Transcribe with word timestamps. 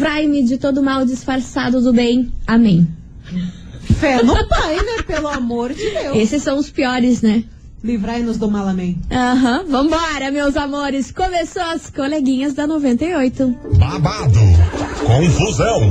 Livrai-me 0.00 0.42
de 0.42 0.56
todo 0.56 0.82
mal 0.82 1.04
disfarçado 1.04 1.82
do 1.82 1.92
bem. 1.92 2.32
Amém. 2.46 2.88
Fé 3.98 4.22
no 4.22 4.32
pai, 4.48 4.76
né? 4.76 5.02
Pelo 5.06 5.28
amor 5.28 5.74
de 5.74 5.90
Deus. 5.90 6.16
Esses 6.16 6.42
são 6.42 6.56
os 6.56 6.70
piores, 6.70 7.20
né? 7.20 7.44
Livrai-nos 7.84 8.38
do 8.38 8.50
mal, 8.50 8.66
amém. 8.66 8.98
Aham, 9.10 9.64
vambora, 9.68 10.30
meus 10.30 10.56
amores. 10.56 11.12
Começou 11.12 11.62
as 11.62 11.90
coleguinhas 11.90 12.54
da 12.54 12.66
98. 12.66 13.54
babado, 13.78 14.38
confusão 15.04 15.90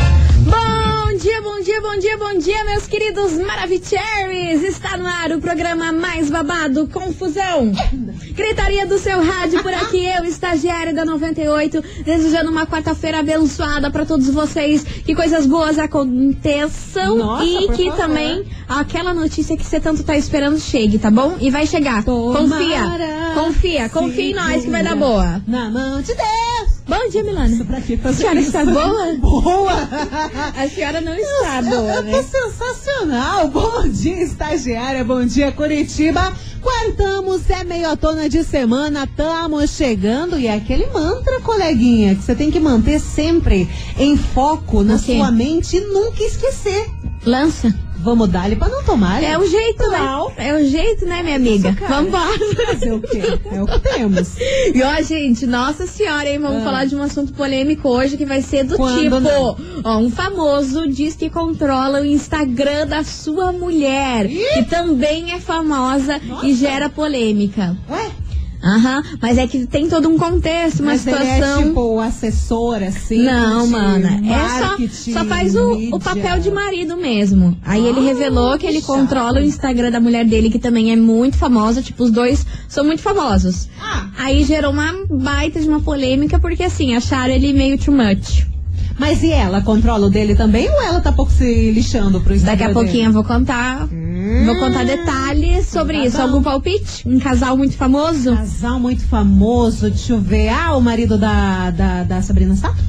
Bom 1.21 1.29
dia, 1.29 1.41
bom 1.43 1.59
dia, 1.59 1.81
bom 1.81 1.99
dia, 1.99 2.17
bom 2.17 2.37
dia, 2.39 2.65
meus 2.65 2.87
queridos 2.87 3.33
Maravicheries! 3.33 4.63
Está 4.63 4.97
no 4.97 5.05
ar 5.05 5.31
o 5.31 5.39
programa 5.39 5.91
mais 5.91 6.31
babado, 6.31 6.87
Confusão. 6.87 7.71
Gritaria 8.31 8.87
do 8.87 8.97
seu 8.97 9.23
rádio 9.23 9.61
por 9.61 9.71
aqui, 9.71 10.03
eu, 10.03 10.23
estagiária 10.25 10.91
da 10.91 11.05
98, 11.05 11.79
desejando 12.03 12.49
uma 12.49 12.65
quarta-feira 12.65 13.19
abençoada 13.19 13.91
para 13.91 14.03
todos 14.03 14.31
vocês, 14.31 14.83
que 14.83 15.13
coisas 15.13 15.45
boas 15.45 15.77
aconteçam 15.77 17.17
Nossa, 17.19 17.45
e 17.45 17.67
que 17.67 17.91
favor. 17.91 17.97
também 17.97 18.43
aquela 18.67 19.13
notícia 19.13 19.55
que 19.55 19.63
você 19.63 19.79
tanto 19.79 20.03
tá 20.03 20.17
esperando 20.17 20.59
chegue, 20.59 20.97
tá 20.97 21.11
bom? 21.11 21.37
E 21.39 21.51
vai 21.51 21.67
chegar. 21.67 22.03
Confia, 22.03 22.81
Tomara, 22.81 23.31
confia, 23.35 23.89
confia 23.89 24.31
em 24.31 24.33
nós 24.33 24.63
que 24.63 24.71
vai 24.71 24.83
dar 24.83 24.95
boa. 24.95 25.39
Na 25.45 25.69
mão 25.69 26.01
de 26.01 26.15
Deus. 26.15 26.70
Bom 26.87 27.09
dia, 27.09 27.23
Milana. 27.23 27.47
Isso 27.47 27.63
pra 27.65 27.79
quê? 27.79 27.97
A 28.03 28.11
senhora 28.13 28.39
está 28.39 28.65
boa? 28.65 29.15
Boa. 29.21 29.73
A 30.57 30.67
senhora 30.67 30.99
não 30.99 31.13
está 31.13 31.61
boa, 31.61 31.93
Eu 31.95 32.03
né? 32.03 32.23
sensacional. 32.23 33.47
Bom 33.47 33.87
dia, 33.87 34.21
estagiária. 34.23 35.03
Bom 35.03 35.23
dia, 35.25 35.51
Curitiba. 35.51 36.33
Quartamos, 36.61 37.49
é 37.49 37.63
meio 37.63 37.95
tona 37.97 38.27
de 38.27 38.43
semana, 38.43 39.03
estamos 39.05 39.69
chegando. 39.71 40.37
E 40.37 40.47
é 40.47 40.55
aquele 40.55 40.87
mantra, 40.87 41.39
coleguinha, 41.41 42.15
que 42.15 42.23
você 42.23 42.35
tem 42.35 42.51
que 42.51 42.59
manter 42.59 42.99
sempre 42.99 43.69
em 43.97 44.17
foco 44.17 44.83
na 44.83 44.95
O 44.95 44.99
quê? 44.99 45.15
sua 45.17 45.31
mente 45.31 45.77
e 45.77 45.81
nunca 45.81 46.21
esquecer. 46.23 46.89
Lança. 47.25 47.73
Vamos 48.03 48.29
dar-lhe 48.29 48.55
pra 48.55 48.67
não 48.69 48.83
tomar. 48.83 49.23
É 49.23 49.37
o 49.37 49.45
jeito, 49.47 49.83
Não. 49.87 50.29
né? 50.29 50.33
É 50.37 50.53
o 50.55 50.65
jeito, 50.65 51.05
né, 51.05 51.21
minha 51.23 51.35
amiga? 51.35 51.73
Cara. 51.73 51.95
Vambora. 52.01 52.39
Fazer 52.67 52.91
o 52.93 52.99
quê? 53.01 53.21
É 53.51 53.61
o 53.61 53.65
que 53.65 53.79
temos. 53.79 54.35
E 54.73 54.81
ó, 54.83 55.01
gente, 55.01 55.45
nossa 55.45 55.85
senhora, 55.85 56.27
hein? 56.29 56.39
Vamos 56.39 56.61
Ah. 56.61 56.65
falar 56.65 56.85
de 56.85 56.95
um 56.95 57.01
assunto 57.01 57.33
polêmico 57.33 57.89
hoje 57.89 58.17
que 58.17 58.25
vai 58.25 58.41
ser 58.41 58.63
do 58.63 58.75
Quando 58.77 59.01
tipo: 59.01 59.19
não? 59.19 59.57
ó, 59.83 59.97
um 59.97 60.09
famoso 60.09 60.87
diz 60.87 61.15
que 61.15 61.29
controla 61.29 62.01
o 62.01 62.05
Instagram 62.05 62.87
da 62.87 63.03
sua 63.03 63.51
mulher, 63.51 64.27
que 64.27 64.63
também 64.63 65.31
é 65.33 65.39
famosa 65.39 66.19
e 66.43 66.53
gera 66.53 66.89
polêmica. 66.89 67.75
Ué? 67.89 68.11
Aham, 68.63 69.01
mas 69.21 69.37
é 69.37 69.47
que 69.47 69.65
tem 69.65 69.87
todo 69.89 70.07
um 70.07 70.17
contexto, 70.17 70.81
uma 70.81 70.91
Mas 70.91 71.07
ele 71.07 71.17
situação. 71.17 71.61
é 71.61 71.63
tipo 71.65 71.81
o 71.81 71.99
assessor, 71.99 72.83
assim. 72.83 73.23
Não, 73.23 73.65
mana. 73.67 74.19
É 74.23 74.87
só, 74.87 75.13
só 75.13 75.25
faz 75.25 75.55
o, 75.55 75.95
o 75.95 75.99
papel 75.99 76.39
de 76.39 76.51
marido 76.51 76.95
mesmo. 76.95 77.57
Aí 77.65 77.85
ele 77.85 77.99
Ah, 77.99 78.03
revelou 78.03 78.57
que 78.57 78.67
ele 78.67 78.79
chato. 78.79 78.87
controla 78.87 79.39
o 79.39 79.43
Instagram 79.43 79.89
da 79.91 79.99
mulher 79.99 80.25
dele, 80.25 80.49
que 80.49 80.59
também 80.59 80.91
é 80.91 80.95
muito 80.95 81.37
famosa. 81.37 81.81
Tipo, 81.81 82.03
os 82.03 82.11
dois 82.11 82.45
são 82.67 82.83
muito 82.85 83.01
famosos. 83.01 83.67
Ah. 83.81 84.07
Aí 84.17 84.43
gerou 84.43 84.71
uma 84.71 84.93
baita 85.09 85.59
de 85.59 85.67
uma 85.67 85.79
polêmica, 85.81 86.37
porque 86.39 86.63
assim, 86.63 86.93
acharam 86.95 87.33
ele 87.33 87.53
meio 87.53 87.77
too 87.79 87.93
much. 87.93 88.45
Mas 88.99 89.23
e 89.23 89.31
ela? 89.31 89.61
Controla 89.61 90.05
o 90.05 90.09
dele 90.11 90.35
também 90.35 90.69
ou 90.69 90.81
ela 90.83 90.99
tá 91.01 91.11
pouco 91.11 91.31
se 91.31 91.71
lixando 91.71 92.21
pro 92.21 92.35
Instagram 92.35 92.57
Daqui 92.67 92.71
a 92.71 92.73
pouquinho 92.73 93.05
eu 93.09 93.13
vou 93.13 93.23
contar. 93.23 93.87
Vou 94.45 94.55
contar 94.57 94.85
detalhes 94.85 95.67
sobre 95.67 95.97
tá 95.97 96.05
isso. 96.05 96.17
bom. 96.17 96.23
Algum 96.23 96.43
palpite? 96.43 97.07
Um 97.07 97.19
casal 97.19 97.57
muito 97.57 97.75
famoso? 97.75 98.35
Casal 98.35 98.79
muito 98.79 99.05
famoso, 99.05 99.89
deixa 99.89 100.13
eu 100.13 100.21
ver. 100.21 100.49
Ah, 100.49 100.75
o 100.75 100.81
marido 100.81 101.17
da, 101.17 101.69
da, 101.71 102.03
da 102.03 102.21
Sabrina 102.21 102.55
Sato? 102.55 102.81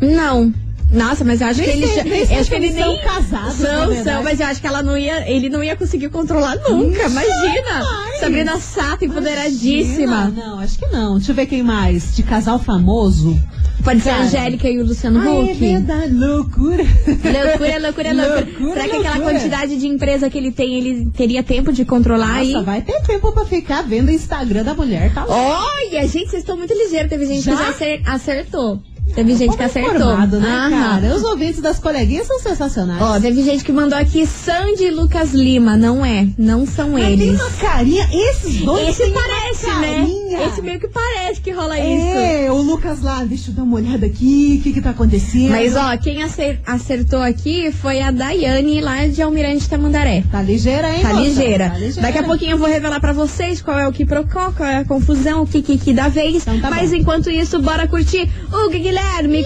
Não. 0.00 0.52
Nossa, 0.92 1.24
mas 1.24 1.40
eu 1.40 1.46
acho 1.46 1.60
Nem 1.60 1.70
que 1.70 1.76
ele 1.78 1.86
sei- 1.86 1.96
já. 1.96 2.04
nem 2.04 2.22
acho 2.38 2.50
que 2.50 2.54
ele 2.56 2.66
eles 2.66 2.76
são 2.78 2.98
casados, 2.98 3.54
São, 3.54 4.04
são, 4.04 4.22
mas 4.22 4.38
eu 4.40 4.46
acho 4.46 4.60
que 4.60 4.66
ela 4.66 4.82
não 4.82 4.96
ia. 4.96 5.28
Ele 5.30 5.48
não 5.48 5.64
ia 5.64 5.74
conseguir 5.74 6.10
controlar 6.10 6.56
nunca. 6.68 7.06
Imagina! 7.08 7.62
Jamais. 7.80 8.20
Sabrina 8.20 8.56
Sato, 8.58 9.04
empoderadíssima. 9.04 10.28
Não, 10.28 10.58
acho 10.60 10.78
que 10.78 10.86
não. 10.88 11.16
Deixa 11.16 11.32
eu 11.32 11.36
ver 11.36 11.46
quem 11.46 11.62
mais. 11.62 12.14
De 12.14 12.22
casal 12.22 12.58
famoso. 12.58 13.38
Pode 13.82 14.00
ser 14.00 14.10
a. 14.10 14.18
Angélica 14.22 14.68
e 14.68 14.78
o 14.80 14.84
Luciano 14.86 15.20
é 15.26 15.42
Huck. 15.50 15.54
verdade. 15.54 16.12
Loucura. 16.12 16.84
Loucura, 16.84 17.78
loucura, 17.80 18.12
loucura. 18.12 18.46
Loucura, 18.46 18.72
Será 18.74 18.84
que 18.88 18.96
aquela 18.96 19.14
loucura. 19.16 19.34
quantidade 19.34 19.76
de 19.78 19.86
empresa 19.88 20.30
que 20.30 20.38
ele 20.38 20.52
tem, 20.52 20.74
ele 20.78 21.10
teria 21.16 21.42
tempo 21.42 21.72
de 21.72 21.84
controlar 21.84 22.34
aí? 22.36 22.52
Nossa, 22.52 22.64
vai 22.64 22.82
ter 22.82 23.00
tempo 23.02 23.32
pra 23.32 23.44
ficar 23.44 23.82
vendo 23.82 24.08
o 24.08 24.12
Instagram 24.12 24.62
da 24.62 24.74
mulher, 24.74 25.12
tá. 25.12 25.24
Olha, 25.26 26.06
gente, 26.06 26.28
vocês 26.30 26.42
estão 26.42 26.56
muito 26.56 26.72
ligeiros. 26.74 27.08
Teve 27.10 27.26
gente 27.26 27.42
Já? 27.42 27.56
que 27.56 27.62
já 27.62 27.68
acer- 27.70 28.02
acertou. 28.06 28.80
Teve 29.14 29.34
gente 29.36 29.56
que 29.56 29.62
acertou. 29.62 30.16
né, 30.16 30.68
cara? 30.70 31.14
Os 31.14 31.22
ouvintes 31.22 31.60
das 31.60 31.78
coleguinhas 31.78 32.26
são 32.26 32.38
sensacionais. 32.40 33.00
Ó, 33.02 33.20
teve 33.20 33.42
gente 33.42 33.62
que 33.64 33.72
mandou 33.72 33.98
aqui 33.98 34.26
Sandy 34.26 34.84
e 34.84 34.90
Lucas 34.90 35.32
Lima. 35.32 35.76
Não 35.76 36.04
é, 36.04 36.26
não 36.38 36.66
são 36.66 36.90
Mas 36.92 37.04
tem 37.04 37.12
eles. 37.12 37.40
uma 37.40 37.50
carinha, 37.50 38.08
esses 38.12 38.56
dois 38.62 38.88
Esse 39.00 39.10
parece, 39.12 39.66
né? 39.80 40.08
Esse 40.48 40.62
meio 40.62 40.80
que 40.80 40.88
parece 40.88 41.40
que 41.40 41.50
rola 41.50 41.78
isso. 41.78 42.18
É, 42.18 42.50
o 42.50 42.56
Lucas 42.62 43.02
lá, 43.02 43.22
deixa 43.24 43.50
eu 43.50 43.54
dar 43.54 43.62
uma 43.64 43.76
olhada 43.76 44.06
aqui, 44.06 44.56
o 44.60 44.62
que 44.62 44.72
que 44.72 44.80
tá 44.80 44.90
acontecendo? 44.90 45.50
Mas 45.50 45.76
ó, 45.76 45.96
quem 45.98 46.22
acer- 46.22 46.60
acertou 46.66 47.20
aqui 47.20 47.70
foi 47.70 48.00
a 48.00 48.10
Daiane 48.10 48.80
lá 48.80 49.06
de 49.06 49.20
Almirante 49.20 49.68
Tamandaré. 49.68 50.24
Tá 50.30 50.40
ligeira, 50.40 50.90
hein, 50.94 51.02
Tá 51.02 51.12
ligeira. 51.12 51.68
Tá 51.70 51.76
ligeira. 51.78 52.00
Daqui 52.02 52.18
a 52.18 52.22
pouquinho 52.22 52.52
eu 52.52 52.58
vou 52.58 52.68
revelar 52.68 52.98
pra 53.00 53.12
vocês 53.12 53.60
qual 53.60 53.78
é 53.78 53.86
o 53.86 53.92
que 53.92 54.06
procó, 54.06 54.50
qual 54.52 54.68
é 54.68 54.78
a 54.78 54.84
confusão, 54.84 55.42
o 55.42 55.46
que 55.46 55.60
que, 55.62 55.76
que 55.76 55.92
da 55.92 56.08
vez. 56.08 56.42
Então 56.42 56.58
tá 56.60 56.70
Mas 56.70 56.90
bom. 56.90 56.96
enquanto 56.96 57.30
isso, 57.30 57.60
bora 57.60 57.86
curtir 57.86 58.28
o 58.52 58.70
Guilherme, 58.70 59.01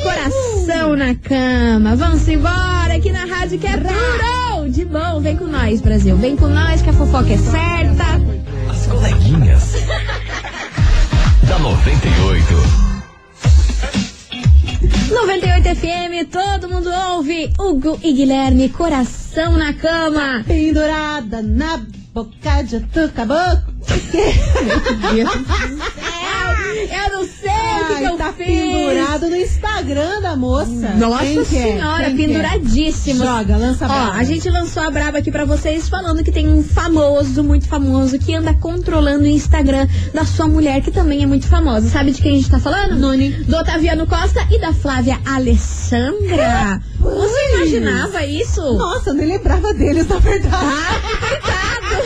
coração 0.06 0.97
na 0.97 1.15
cama. 1.15 1.97
Vamos 1.97 2.27
embora 2.28 2.94
aqui 2.94 3.11
na 3.11 3.25
rádio 3.25 3.59
que 3.59 3.67
é 3.67 3.77
puro 3.77 4.69
de 4.71 4.84
bom. 4.84 5.21
Vem 5.21 5.37
com 5.37 5.47
nós, 5.47 5.81
Brasil. 5.81 6.17
Vem 6.17 6.37
com 6.37 6.49
nós 6.49 6.83
que 6.83 6.91
a 6.91 6.93
fofoca 6.93 7.33
é 7.33 7.37
certa. 7.37 8.05
As 8.71 8.87
coleguinhas. 8.87 9.73
da 11.49 11.58
98. 11.58 12.87
98 15.11 15.76
FM, 15.76 16.31
todo 16.31 16.69
mundo 16.69 16.91
ouve. 17.11 17.52
Hugo 17.59 17.99
e 18.02 18.12
Guilherme, 18.12 18.69
coração 18.69 19.52
na 19.52 19.73
cama. 19.73 20.44
Pendurada 20.47 21.43
na 21.43 21.81
boca 22.12 22.62
de 22.62 22.81
tu 22.81 23.11
caboclo. 23.12 23.75
Meu 24.64 25.14
Deus 25.14 25.31
do 25.37 25.47
céu, 25.47 26.25
eu 26.78 27.12
não 27.12 27.26
sei 27.26 27.50
o 27.50 27.87
que, 27.87 27.94
que 27.94 27.94
Ai, 27.94 28.06
eu 28.06 28.17
tá 28.17 28.32
fiz. 28.32 28.46
pendurado 28.46 29.28
no 29.31 29.37
Instagram 29.37 30.20
da 30.20 30.37
moça. 30.37 30.88
Nossa 30.96 31.25
Quem 31.25 31.44
que 31.44 31.56
é? 31.56 31.62
senhora, 31.73 32.05
Quem 32.06 32.17
que 32.17 32.23
é? 32.23 32.26
penduradíssimo. 32.26 33.25
Joga, 33.25 33.56
lança 33.56 33.84
Ó, 33.84 33.88
brava. 33.88 34.12
a 34.12 34.25
gente 34.25 34.49
lançou 34.50 34.82
a 34.82 34.90
braba 34.90 35.19
aqui 35.19 35.31
pra 35.31 35.44
vocês 35.44 35.88
falando 35.88 36.23
que 36.23 36.32
tem 36.32 36.49
um 36.49 36.62
famoso, 36.62 37.43
muito 37.43 37.67
famoso, 37.69 38.19
que 38.19 38.34
anda 38.34 38.55
controlando 38.55 39.25
o 39.25 39.26
Instagram 39.26 39.87
da 40.12 40.25
sua 40.25 40.46
mulher, 40.49 40.81
que 40.82 40.90
também 40.90 41.23
é 41.23 41.26
muito 41.26 41.46
famosa. 41.46 41.88
Sabe 41.88 42.11
de 42.12 42.20
quem 42.23 42.32
a 42.32 42.37
gente 42.37 42.50
tá 42.50 42.58
falando? 42.58 42.96
Noni. 42.99 43.31
Do 43.31 43.56
Otaviano 43.56 44.06
Costa 44.06 44.46
e 44.50 44.58
da 44.61 44.73
Flávia 44.73 45.19
Alessandra. 45.25 46.81
Você 46.99 47.55
imaginava 47.55 48.25
isso? 48.25 48.61
Nossa, 48.75 49.11
eu 49.11 49.14
nem 49.14 49.26
lembrava 49.28 49.73
deles, 49.73 50.08
na 50.08 50.19
verdade. 50.19 50.55
Ah, 50.55 51.19
coitados! 51.20 51.56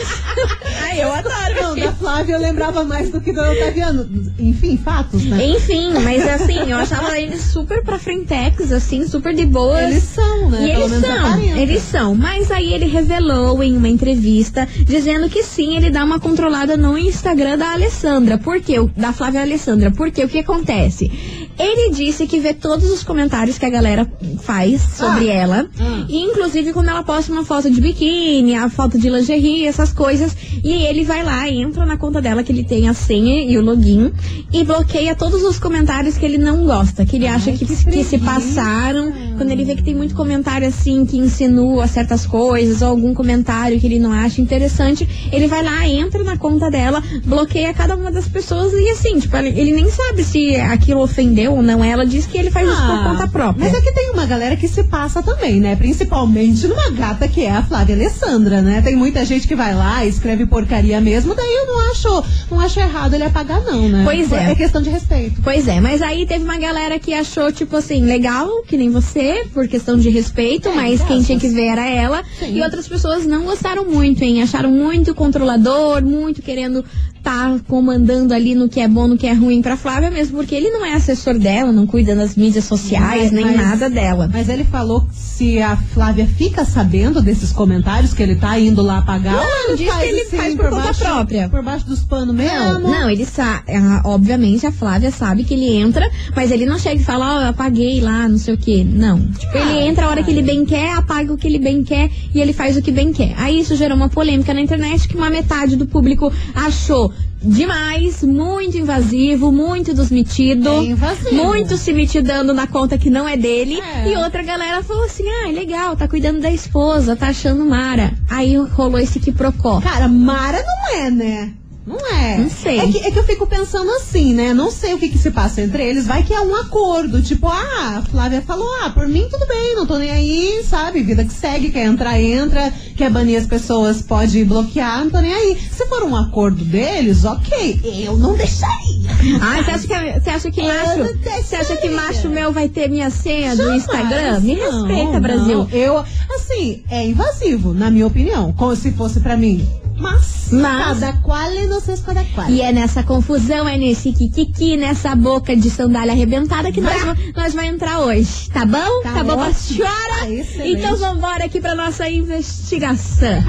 Ai, 0.83 1.01
eu 1.03 1.11
adoro. 1.11 1.31
Não, 1.61 1.75
da 1.75 1.91
Flávia 1.93 2.33
eu 2.35 2.39
lembrava 2.39 2.83
mais 2.83 3.09
do 3.09 3.21
que 3.21 3.31
do 3.31 3.39
Otaviano. 3.41 4.07
Enfim, 4.39 4.77
fatos, 4.77 5.23
né? 5.25 5.45
Enfim, 5.47 5.93
mas 6.03 6.27
assim, 6.27 6.69
eu 6.69 6.77
achava 6.77 7.19
eles 7.19 7.41
super 7.41 7.83
pra 7.83 7.97
frentex, 7.99 8.71
assim, 8.71 9.07
super 9.07 9.33
de 9.33 9.45
boas. 9.45 9.83
Eles 9.91 10.03
são, 10.03 10.49
né? 10.49 10.63
E 10.63 10.71
eles 10.71 10.91
são, 11.01 11.39
eles 11.57 11.81
são. 11.83 12.15
Mas 12.15 12.51
aí 12.51 12.73
ele 12.73 12.85
revelou 12.85 13.61
em 13.63 13.75
uma 13.75 13.87
entrevista, 13.87 14.67
dizendo 14.85 15.29
que 15.29 15.43
sim, 15.43 15.75
ele 15.77 15.89
dá 15.89 16.03
uma 16.03 16.19
controlada 16.19 16.75
no 16.75 16.97
Instagram 16.97 17.57
da 17.57 17.71
Alessandra. 17.73 18.37
Por 18.37 18.59
quê? 18.61 18.79
O- 18.79 18.89
Da 18.95 19.13
Flávia 19.13 19.41
Alessandra. 19.41 19.91
Porque 19.91 20.23
o 20.23 20.27
que 20.29 20.39
acontece? 20.39 21.11
Ele 21.61 21.91
disse 21.93 22.25
que 22.25 22.39
vê 22.39 22.53
todos 22.53 22.89
os 22.89 23.03
comentários 23.03 23.57
que 23.57 23.65
a 23.65 23.69
galera 23.69 24.07
faz 24.41 24.81
sobre 24.81 25.29
Ah. 25.29 25.33
ela. 25.33 25.69
E, 26.09 26.17
inclusive 26.17 26.73
quando 26.73 26.89
ela 26.89 27.03
posta 27.03 27.31
uma 27.31 27.45
foto 27.45 27.69
de 27.69 27.79
biquíni, 27.79 28.55
a 28.55 28.69
foto 28.69 28.97
de 28.97 29.09
lingerie, 29.09 29.65
essas 29.67 29.91
coisas. 29.93 30.35
E 30.63 30.71
ele 30.83 31.03
vai 31.03 31.23
lá, 31.23 31.47
entra 31.49 31.85
na 31.85 31.97
conta 31.97 32.21
dela 32.21 32.43
que 32.43 32.51
ele 32.51 32.63
tem 32.63 32.87
a 32.89 32.93
senha 32.93 33.43
e 33.43 33.57
o 33.57 33.61
login 33.61 34.11
e 34.51 34.63
bloqueia 34.63 35.15
todos 35.15 35.43
os 35.43 35.59
comentários 35.59 36.17
que 36.17 36.25
ele 36.25 36.37
não 36.37 36.65
gosta, 36.65 37.05
que 37.05 37.15
ele 37.17 37.27
acha 37.27 37.51
que, 37.51 37.65
que 37.65 37.75
que 37.91 38.03
se 38.03 38.17
passaram. 38.17 39.11
Quando 39.37 39.51
ele 39.51 39.63
vê 39.65 39.75
que 39.75 39.83
tem 39.83 39.95
muito 39.95 40.13
comentário 40.15 40.67
assim 40.67 41.05
que 41.05 41.17
insinua 41.17 41.87
certas 41.87 42.25
coisas 42.25 42.81
ou 42.81 42.89
algum 42.89 43.13
comentário 43.13 43.79
que 43.79 43.85
ele 43.87 43.99
não 43.99 44.11
acha 44.11 44.41
interessante, 44.41 45.07
ele 45.31 45.47
vai 45.47 45.63
lá, 45.63 45.87
entra 45.87 46.23
na 46.23 46.37
conta 46.37 46.69
dela, 46.69 47.01
bloqueia 47.25 47.73
cada 47.73 47.95
uma 47.95 48.11
das 48.11 48.27
pessoas 48.27 48.71
e 48.73 48.89
assim, 48.89 49.19
tipo, 49.19 49.35
ele 49.37 49.71
nem 49.73 49.89
sabe 49.89 50.23
se 50.23 50.55
aquilo 50.55 51.01
ofendeu 51.01 51.50
ou 51.51 51.61
não. 51.61 51.83
Ela 51.83 52.05
diz 52.05 52.25
que 52.25 52.37
ele 52.37 52.49
faz 52.51 52.67
isso 52.67 52.81
por 52.81 52.91
Ah, 52.95 53.03
conta 53.03 53.27
própria. 53.27 53.65
Mas 53.65 53.73
é 53.77 53.81
que 53.81 53.91
tem 53.91 54.11
uma 54.11 54.25
galera 54.25 54.55
que 54.55 54.67
se 54.67 54.83
passa 54.83 55.21
também, 55.21 55.59
né? 55.59 55.75
Principalmente 55.75 56.67
numa 56.67 56.89
gata 56.91 57.27
que 57.27 57.41
é 57.45 57.51
a 57.51 57.63
Flávia 57.63 57.95
Alessandra, 57.95 58.61
né? 58.61 58.81
Tem 58.81 58.95
muita 58.95 59.23
gente 59.25 59.47
que 59.47 59.55
vai 59.55 59.73
lá, 59.73 60.05
escreve 60.05 60.45
porcaria 60.45 60.99
mesmo, 61.01 61.35
daí 61.35 61.53
eu 61.53 61.67
não 61.67 61.91
acho, 61.91 62.23
não 62.49 62.59
acho 62.59 62.79
errado 62.79 63.13
ele 63.13 63.23
apagar, 63.23 63.61
não, 63.63 63.87
né? 63.89 64.01
Pois 64.03 64.31
é. 64.31 64.51
É 64.51 64.55
questão 64.55 64.81
de 64.81 64.89
respeito. 64.89 65.41
Pois 65.43 65.67
é, 65.67 65.79
mas 65.79 66.01
aí 66.01 66.25
teve 66.25 66.43
uma 66.43 66.57
galera 66.57 66.99
que 66.99 67.13
achou, 67.13 67.51
tipo 67.51 67.75
assim, 67.75 68.05
legal, 68.05 68.47
que 68.67 68.77
nem 68.77 68.89
você, 68.89 69.45
por 69.53 69.67
questão 69.67 69.97
de 69.97 70.09
respeito, 70.09 70.69
É, 70.69 70.73
mas 70.73 71.01
quem 71.01 71.21
tinha 71.21 71.39
que 71.39 71.47
ver 71.49 71.67
era 71.67 71.87
ela. 71.87 72.23
Sim. 72.39 72.55
E 72.57 72.61
outras 72.61 72.87
pessoas 72.87 73.25
não 73.25 73.43
gostaram 73.43 73.85
muito, 73.85 74.23
hein? 74.23 74.41
Acharam 74.41 74.71
muito 74.71 75.13
controlador, 75.15 76.03
muito 76.03 76.41
querendo 76.41 76.83
tá 77.23 77.57
comandando 77.67 78.33
ali 78.33 78.55
no 78.55 78.67
que 78.69 78.79
é 78.79 78.87
bom, 78.87 79.07
no 79.07 79.17
que 79.17 79.27
é 79.27 79.33
ruim 79.33 79.61
pra 79.61 79.77
Flávia, 79.77 80.09
mesmo 80.11 80.37
porque 80.37 80.55
ele 80.55 80.69
não 80.69 80.85
é 80.85 80.93
assessor 80.93 81.37
dela, 81.37 81.71
não 81.71 81.85
cuida 81.85 82.15
das 82.15 82.35
mídias 82.35 82.65
sociais, 82.65 83.23
Mas- 83.23 83.31
nem 83.31 83.45
mas- 83.45 83.57
nada 83.57 83.89
dela. 83.89 84.29
Mas 84.31 84.49
ele 84.49 84.63
falou 84.63 85.01
que 85.01 85.15
se 85.15 85.61
a 85.61 85.75
Flávia 85.75 86.25
fica 86.27 86.65
sabendo 86.65 87.21
desses 87.21 87.51
comentários 87.51 88.13
que 88.13 88.21
ele 88.23 88.35
tá 88.35 88.59
indo 88.59 88.81
lá 88.81 88.99
apagar, 88.99 89.35
Não, 89.35 89.71
ou 89.71 89.75
diz 89.77 89.91
que 89.93 90.05
ele 90.05 90.25
faz 90.25 90.55
por 90.55 90.69
conta 90.69 90.83
baixo, 90.83 90.99
própria. 90.99 91.49
Por 91.49 91.63
baixo 91.63 91.85
dos 91.85 91.99
panos 92.01 92.35
mesmo? 92.35 92.57
Não, 92.57 92.79
não, 92.79 93.09
ele 93.09 93.25
sabe. 93.25 93.63
Obviamente 94.03 94.65
a 94.65 94.71
Flávia 94.71 95.11
sabe 95.11 95.43
que 95.43 95.53
ele 95.53 95.75
entra, 95.77 96.09
mas 96.35 96.51
ele 96.51 96.65
não 96.65 96.77
chega 96.77 97.01
e 97.01 97.03
fala, 97.03 97.37
ó, 97.37 97.41
eu 97.41 97.47
apaguei 97.49 97.99
lá, 98.01 98.27
não 98.27 98.37
sei 98.37 98.53
o 98.53 98.57
quê. 98.57 98.85
Não. 98.87 99.19
Tipo, 99.19 99.57
ele 99.57 99.79
entra 99.87 100.05
a 100.05 100.09
hora 100.09 100.23
que 100.23 100.31
ele 100.31 100.41
bem 100.41 100.65
quer, 100.65 100.93
apaga 100.93 101.31
o 101.33 101.37
que 101.37 101.47
ele 101.47 101.59
bem 101.59 101.83
quer 101.83 102.09
e 102.33 102.39
ele 102.39 102.53
faz 102.53 102.75
o 102.77 102.81
que 102.81 102.91
bem 102.91 103.11
quer. 103.13 103.33
Aí 103.37 103.59
isso 103.59 103.75
gerou 103.75 103.95
uma 103.97 104.09
polêmica 104.09 104.53
na 104.53 104.61
internet 104.61 105.07
que 105.07 105.15
uma 105.15 105.29
metade 105.29 105.75
do 105.75 105.85
público 105.85 106.31
achou 106.55 107.10
demais, 107.41 108.23
muito 108.23 108.77
invasivo, 108.77 109.51
muito 109.51 109.93
dos 109.93 110.11
metidos. 110.11 110.67
É. 110.67 111.31
Muito 111.31 111.77
se 111.77 111.93
mitidando 111.93 112.53
na 112.53 112.67
conta 112.67 112.97
que 112.97 113.09
não 113.09 113.27
é 113.27 113.35
dele. 113.35 113.79
É. 113.79 114.11
E 114.11 114.15
outra 114.15 114.43
galera 114.43 114.83
falou 114.83 115.05
assim: 115.05 115.23
ah, 115.27 115.51
legal, 115.51 115.95
tá 115.95 116.07
cuidando 116.07 116.39
da 116.39 116.51
esposa, 116.51 117.15
tá 117.15 117.27
achando 117.27 117.65
Mara. 117.65 118.13
Aí 118.29 118.55
rolou 118.55 118.99
esse 118.99 119.19
que 119.19 119.31
procó. 119.31 119.81
Cara, 119.81 120.07
Mara 120.07 120.63
não 120.63 120.97
é, 120.97 121.09
né? 121.09 121.53
Não 121.91 122.07
é. 122.07 122.37
Não 122.37 122.49
sei. 122.49 122.79
É 122.79 122.87
que, 122.87 122.97
é 122.99 123.11
que 123.11 123.19
eu 123.19 123.23
fico 123.25 123.45
pensando 123.45 123.89
assim, 123.91 124.33
né? 124.33 124.53
Não 124.53 124.71
sei 124.71 124.93
o 124.93 124.97
que, 124.97 125.09
que 125.09 125.17
se 125.17 125.29
passa 125.31 125.61
entre 125.61 125.83
eles. 125.83 126.07
Vai 126.07 126.23
que 126.23 126.33
é 126.33 126.39
um 126.39 126.55
acordo. 126.55 127.21
Tipo, 127.21 127.47
ah, 127.47 127.97
a 127.97 128.01
Flávia 128.09 128.41
falou, 128.41 128.67
ah, 128.81 128.89
por 128.89 129.07
mim 129.07 129.27
tudo 129.29 129.45
bem, 129.45 129.75
não 129.75 129.85
tô 129.85 129.97
nem 129.97 130.09
aí, 130.09 130.63
sabe? 130.63 131.03
Vida 131.03 131.25
que 131.25 131.33
segue, 131.33 131.69
quer 131.69 131.85
entrar, 131.85 132.19
entra, 132.21 132.71
quer 132.95 133.09
banir 133.11 133.37
as 133.39 133.45
pessoas, 133.45 134.01
pode 134.01 134.43
bloquear, 134.45 135.03
não 135.03 135.11
tô 135.11 135.19
nem 135.19 135.33
aí. 135.33 135.57
Se 135.71 135.85
for 135.87 136.03
um 136.03 136.15
acordo 136.15 136.63
deles, 136.63 137.25
ok. 137.25 137.79
Eu 138.05 138.17
não 138.17 138.35
deixaria. 138.35 139.11
Ah, 139.41 139.61
você 139.61 139.71
acha 139.71 139.87
que, 139.87 140.19
você 140.19 140.29
acha 140.29 140.51
que 140.51 140.61
Eu 140.61 140.67
macho. 140.67 140.97
não 140.99 141.41
Você 141.43 141.55
acha 141.55 141.75
que 141.75 141.89
macho 141.89 142.29
meu 142.29 142.51
vai 142.53 142.69
ter 142.69 142.89
minha 142.89 143.09
senha 143.09 143.51
do 143.55 143.63
Jamais. 143.63 143.83
Instagram? 143.83 144.39
Me 144.39 144.55
Não, 144.55 144.85
respeita, 144.85 145.11
não. 145.13 145.19
Brasil. 145.21 145.67
Eu, 145.71 146.03
assim, 146.35 146.83
é 146.89 147.05
invasivo, 147.05 147.73
na 147.73 147.91
minha 147.91 148.07
opinião. 148.07 148.53
Como 148.53 148.75
se 148.75 148.91
fosse 148.91 149.19
pra 149.19 149.35
mim. 149.35 149.67
Mas, 149.97 150.49
Mas- 150.51 150.99
cada 150.99 151.13
qual 151.21 151.53
e 151.53 151.67
não 151.67 151.79
sei 151.79 151.95
cada 151.97 152.23
qual. 152.33 152.49
E 152.49 152.61
é 152.61 152.71
nessa 152.71 153.03
confusão, 153.03 153.67
é 153.67 153.77
nesse 153.77 154.11
kikiki, 154.11 154.75
nessa 154.77 155.15
boca 155.15 155.55
de 155.55 155.69
sandália 155.69 156.13
arrebentada 156.13 156.71
que 156.71 156.81
nós, 156.81 157.01
nós 157.35 157.53
vai 157.53 157.67
entrar 157.67 157.99
hoje, 157.99 158.49
tá 158.51 158.65
bom? 158.65 159.01
Tá 159.03 159.11
Tá, 159.13 159.23
bom 159.23 159.35
pra 159.37 159.53
senhora? 159.53 160.29
Excelente. 160.29 160.79
então 160.79 160.95
vambora 160.97 161.45
aqui 161.45 161.59
pra 161.61 161.75
nossa 161.75 162.09
investigação. 162.09 163.43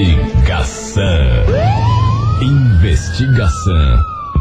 Investigação. 0.00 1.02
Investigação 2.42 3.98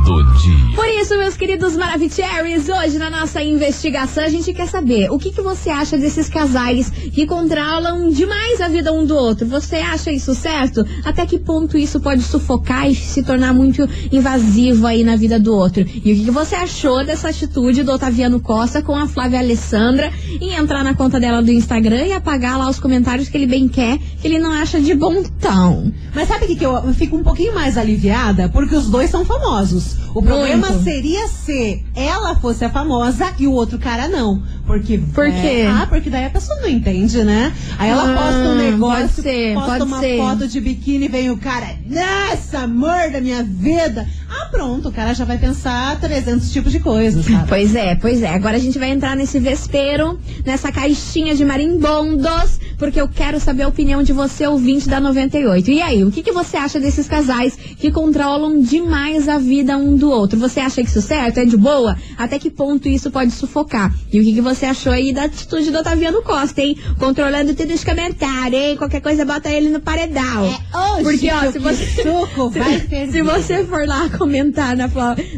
do 0.09 0.23
dia. 0.39 0.75
Por 0.75 0.87
isso, 0.87 1.15
meus 1.17 1.37
queridos 1.37 1.75
Maravicheries, 1.75 2.67
hoje 2.67 2.97
na 2.97 3.11
nossa 3.11 3.43
investigação 3.43 4.23
a 4.23 4.29
gente 4.29 4.51
quer 4.53 4.67
saber 4.67 5.11
o 5.11 5.19
que, 5.19 5.31
que 5.31 5.41
você 5.41 5.69
acha 5.69 5.97
desses 5.97 6.27
casais 6.27 6.89
que 6.89 7.27
controlam 7.27 8.09
demais 8.09 8.59
a 8.59 8.67
vida 8.67 8.91
um 8.91 9.05
do 9.05 9.15
outro. 9.15 9.45
Você 9.47 9.75
acha 9.75 10.11
isso 10.11 10.33
certo? 10.33 10.83
Até 11.05 11.27
que 11.27 11.37
ponto 11.37 11.77
isso 11.77 11.99
pode 11.99 12.23
sufocar 12.23 12.89
e 12.89 12.95
se 12.95 13.21
tornar 13.21 13.53
muito 13.53 13.87
invasivo 14.11 14.87
aí 14.87 15.03
na 15.03 15.15
vida 15.15 15.39
do 15.39 15.53
outro? 15.53 15.81
E 15.81 16.11
o 16.11 16.15
que, 16.15 16.25
que 16.25 16.31
você 16.31 16.55
achou 16.55 17.05
dessa 17.05 17.29
atitude 17.29 17.83
do 17.83 17.91
Otaviano 17.91 18.39
Costa 18.39 18.81
com 18.81 18.95
a 18.95 19.07
Flávia 19.07 19.39
Alessandra 19.39 20.11
em 20.41 20.53
entrar 20.55 20.83
na 20.83 20.95
conta 20.95 21.19
dela 21.19 21.43
do 21.43 21.51
Instagram 21.51 22.07
e 22.07 22.13
apagar 22.13 22.57
lá 22.57 22.67
os 22.67 22.79
comentários 22.79 23.29
que 23.29 23.37
ele 23.37 23.47
bem 23.47 23.67
quer, 23.67 23.99
que 24.19 24.27
ele 24.27 24.39
não 24.39 24.51
acha 24.51 24.81
de 24.81 24.95
bom 24.95 25.21
tom? 25.39 25.91
Mas 26.15 26.27
sabe 26.27 26.45
o 26.45 26.47
que, 26.47 26.55
que 26.55 26.65
eu, 26.65 26.73
eu 26.73 26.93
fico 26.95 27.15
um 27.15 27.23
pouquinho 27.23 27.53
mais 27.53 27.77
aliviada? 27.77 28.49
Porque 28.49 28.75
os 28.75 28.87
dois 28.87 29.09
são 29.09 29.23
famosos. 29.23 29.98
O 30.13 30.21
problema 30.23 30.69
Muito. 30.69 30.83
seria 30.83 31.27
se 31.27 31.83
ela 31.95 32.35
fosse 32.35 32.65
a 32.65 32.69
famosa 32.69 33.31
e 33.37 33.45
o 33.45 33.51
outro 33.51 33.77
cara 33.77 34.07
não. 34.07 34.41
Porque. 34.65 34.97
Por 34.97 35.27
é, 35.27 35.31
quê? 35.41 35.67
ah, 35.69 35.85
porque 35.87 36.09
daí 36.09 36.25
a 36.25 36.29
pessoa 36.29 36.59
não 36.61 36.67
entende, 36.69 37.23
né? 37.23 37.53
Aí 37.77 37.89
ela 37.89 38.11
Ah, 38.11 38.15
posta 38.15 38.39
um 38.49 38.55
negócio, 38.55 38.99
pode 39.01 39.13
ser, 39.21 39.53
posta 39.53 39.71
pode 39.71 39.83
uma 39.83 39.99
ser. 39.99 40.17
foto 40.17 40.47
de 40.47 40.59
biquíni 40.61 41.05
e 41.05 41.09
vem 41.09 41.29
o 41.29 41.37
cara, 41.37 41.75
nossa, 41.85 42.59
amor 42.59 43.11
da 43.11 43.21
minha 43.21 43.43
vida. 43.43 44.07
Pronto, 44.51 44.89
o 44.89 44.91
cara 44.91 45.13
já 45.13 45.25
vai 45.25 45.37
pensar 45.37 45.99
300 45.99 46.51
tipos 46.51 46.71
de 46.71 46.79
coisas, 46.79 47.25
sabe? 47.25 47.47
Pois 47.47 47.75
é, 47.75 47.95
pois 47.95 48.21
é. 48.23 48.29
Agora 48.29 48.57
a 48.57 48.59
gente 48.59 48.79
vai 48.79 48.89
entrar 48.89 49.15
nesse 49.15 49.39
vespeiro, 49.39 50.19
nessa 50.45 50.71
caixinha 50.71 51.35
de 51.35 51.45
marimbondos, 51.45 52.59
porque 52.77 52.99
eu 52.99 53.07
quero 53.07 53.39
saber 53.39 53.63
a 53.63 53.67
opinião 53.67 54.01
de 54.01 54.11
você, 54.13 54.47
ouvinte 54.47 54.87
da 54.89 54.99
98. 54.99 55.69
E 55.71 55.81
aí, 55.81 56.03
o 56.03 56.11
que, 56.11 56.23
que 56.23 56.31
você 56.31 56.57
acha 56.57 56.79
desses 56.79 57.07
casais 57.07 57.57
que 57.77 57.91
controlam 57.91 58.59
demais 58.61 59.27
a 59.29 59.37
vida 59.37 59.77
um 59.77 59.95
do 59.95 60.09
outro? 60.09 60.39
Você 60.39 60.59
acha 60.59 60.81
que 60.81 60.89
isso 60.89 60.99
é 60.99 61.01
certo? 61.01 61.39
É 61.39 61.45
de 61.45 61.57
boa? 61.57 61.95
Até 62.17 62.39
que 62.39 62.49
ponto 62.49 62.87
isso 62.87 63.11
pode 63.11 63.31
sufocar? 63.31 63.93
E 64.11 64.19
o 64.19 64.23
que, 64.23 64.33
que 64.33 64.41
você 64.41 64.65
achou 64.65 64.91
aí 64.91 65.13
da 65.13 65.25
atitude 65.25 65.69
do 65.71 65.77
Otaviano 65.79 66.21
Costa, 66.23 66.61
hein? 66.61 66.77
Controlando 66.97 67.53
tudo 67.53 67.73
os 67.73 67.83
comentários, 67.83 68.61
hein? 68.61 68.77
Qualquer 68.77 69.01
coisa, 69.01 69.25
bota 69.25 69.49
ele 69.51 69.69
no 69.69 69.79
paredão. 69.79 70.47
Ô, 70.73 71.03
Porque, 71.03 71.29
ó, 71.31 71.51
se 71.51 71.59
você. 71.59 72.03
suco, 72.03 72.49
vai. 72.57 72.79
Se 73.11 73.21
você 73.21 73.63
for 73.65 73.85
lá 73.87 74.09
comentar 74.39 74.75
na, 74.75 74.87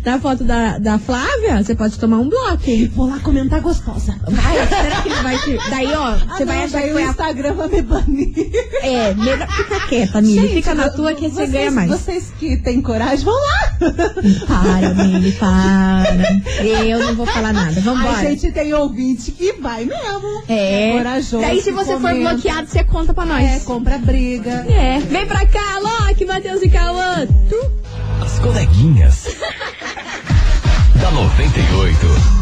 na 0.05 0.19
foto 0.19 0.43
da, 0.43 0.77
da 0.77 0.99
Flávia, 0.99 1.63
você 1.63 1.75
pode 1.75 1.97
tomar 1.97 2.17
um 2.19 2.29
bloco. 2.29 2.61
hein? 2.67 2.91
Vou 2.95 3.09
lá 3.09 3.19
comentar 3.19 3.59
gostosa. 3.61 4.15
Vai, 4.27 4.67
será 4.67 5.01
que 5.01 5.09
ele 5.09 5.21
vai 5.21 5.37
te. 5.39 5.57
Daí, 5.69 5.93
ó, 5.93 6.11
você 6.15 6.43
Ah, 6.43 6.45
vai 6.45 6.57
não, 6.57 6.63
achar 6.65 6.81
que 6.81 6.93
o. 6.93 6.99
Instagram 6.99 7.53
vai 7.53 7.67
me 7.69 7.81
banir. 7.81 8.31
É, 8.81 9.13
melhor 9.13 9.47
fica 9.49 9.79
quieta, 9.87 10.21
Mili. 10.21 10.47
Fica 10.49 10.75
na 10.75 10.89
tua 10.89 11.13
que 11.13 11.27
você 11.29 11.47
ganha 11.47 11.71
mais. 11.71 11.89
Vocês 11.89 12.31
que 12.39 12.57
têm 12.57 12.81
coragem, 12.81 13.25
vão 13.25 13.33
lá. 13.33 13.91
Para, 14.47 14.93
Mili, 14.93 15.31
para. 15.33 16.03
Eu 16.85 16.99
não 16.99 17.15
vou 17.15 17.25
falar 17.25 17.53
nada. 17.53 17.79
Vambora. 17.81 18.17
A 18.17 18.23
gente 18.23 18.51
tem 18.51 18.73
ouvinte 18.73 19.31
que 19.31 19.53
vai 19.53 19.85
mesmo. 19.85 20.43
É. 20.47 20.93
corajoso. 20.97 21.39
Daí, 21.41 21.61
se 21.61 21.71
você 21.71 21.93
for 21.93 22.01
comenta. 22.01 22.33
bloqueado, 22.33 22.67
você 22.67 22.83
conta 22.83 23.13
pra 23.13 23.25
nós. 23.25 23.43
É, 23.43 23.59
compra 23.61 23.97
briga. 23.97 24.65
É. 24.69 24.99
Vem 24.99 25.25
pra 25.25 25.45
cá, 25.45 25.79
Loki, 25.79 26.25
Matheus 26.25 26.61
e 26.61 26.69
Cauã. 26.69 27.25
Tu- 27.49 27.80
coleguinhas. 28.41 29.27
da 30.99 31.11
98. 31.11 32.41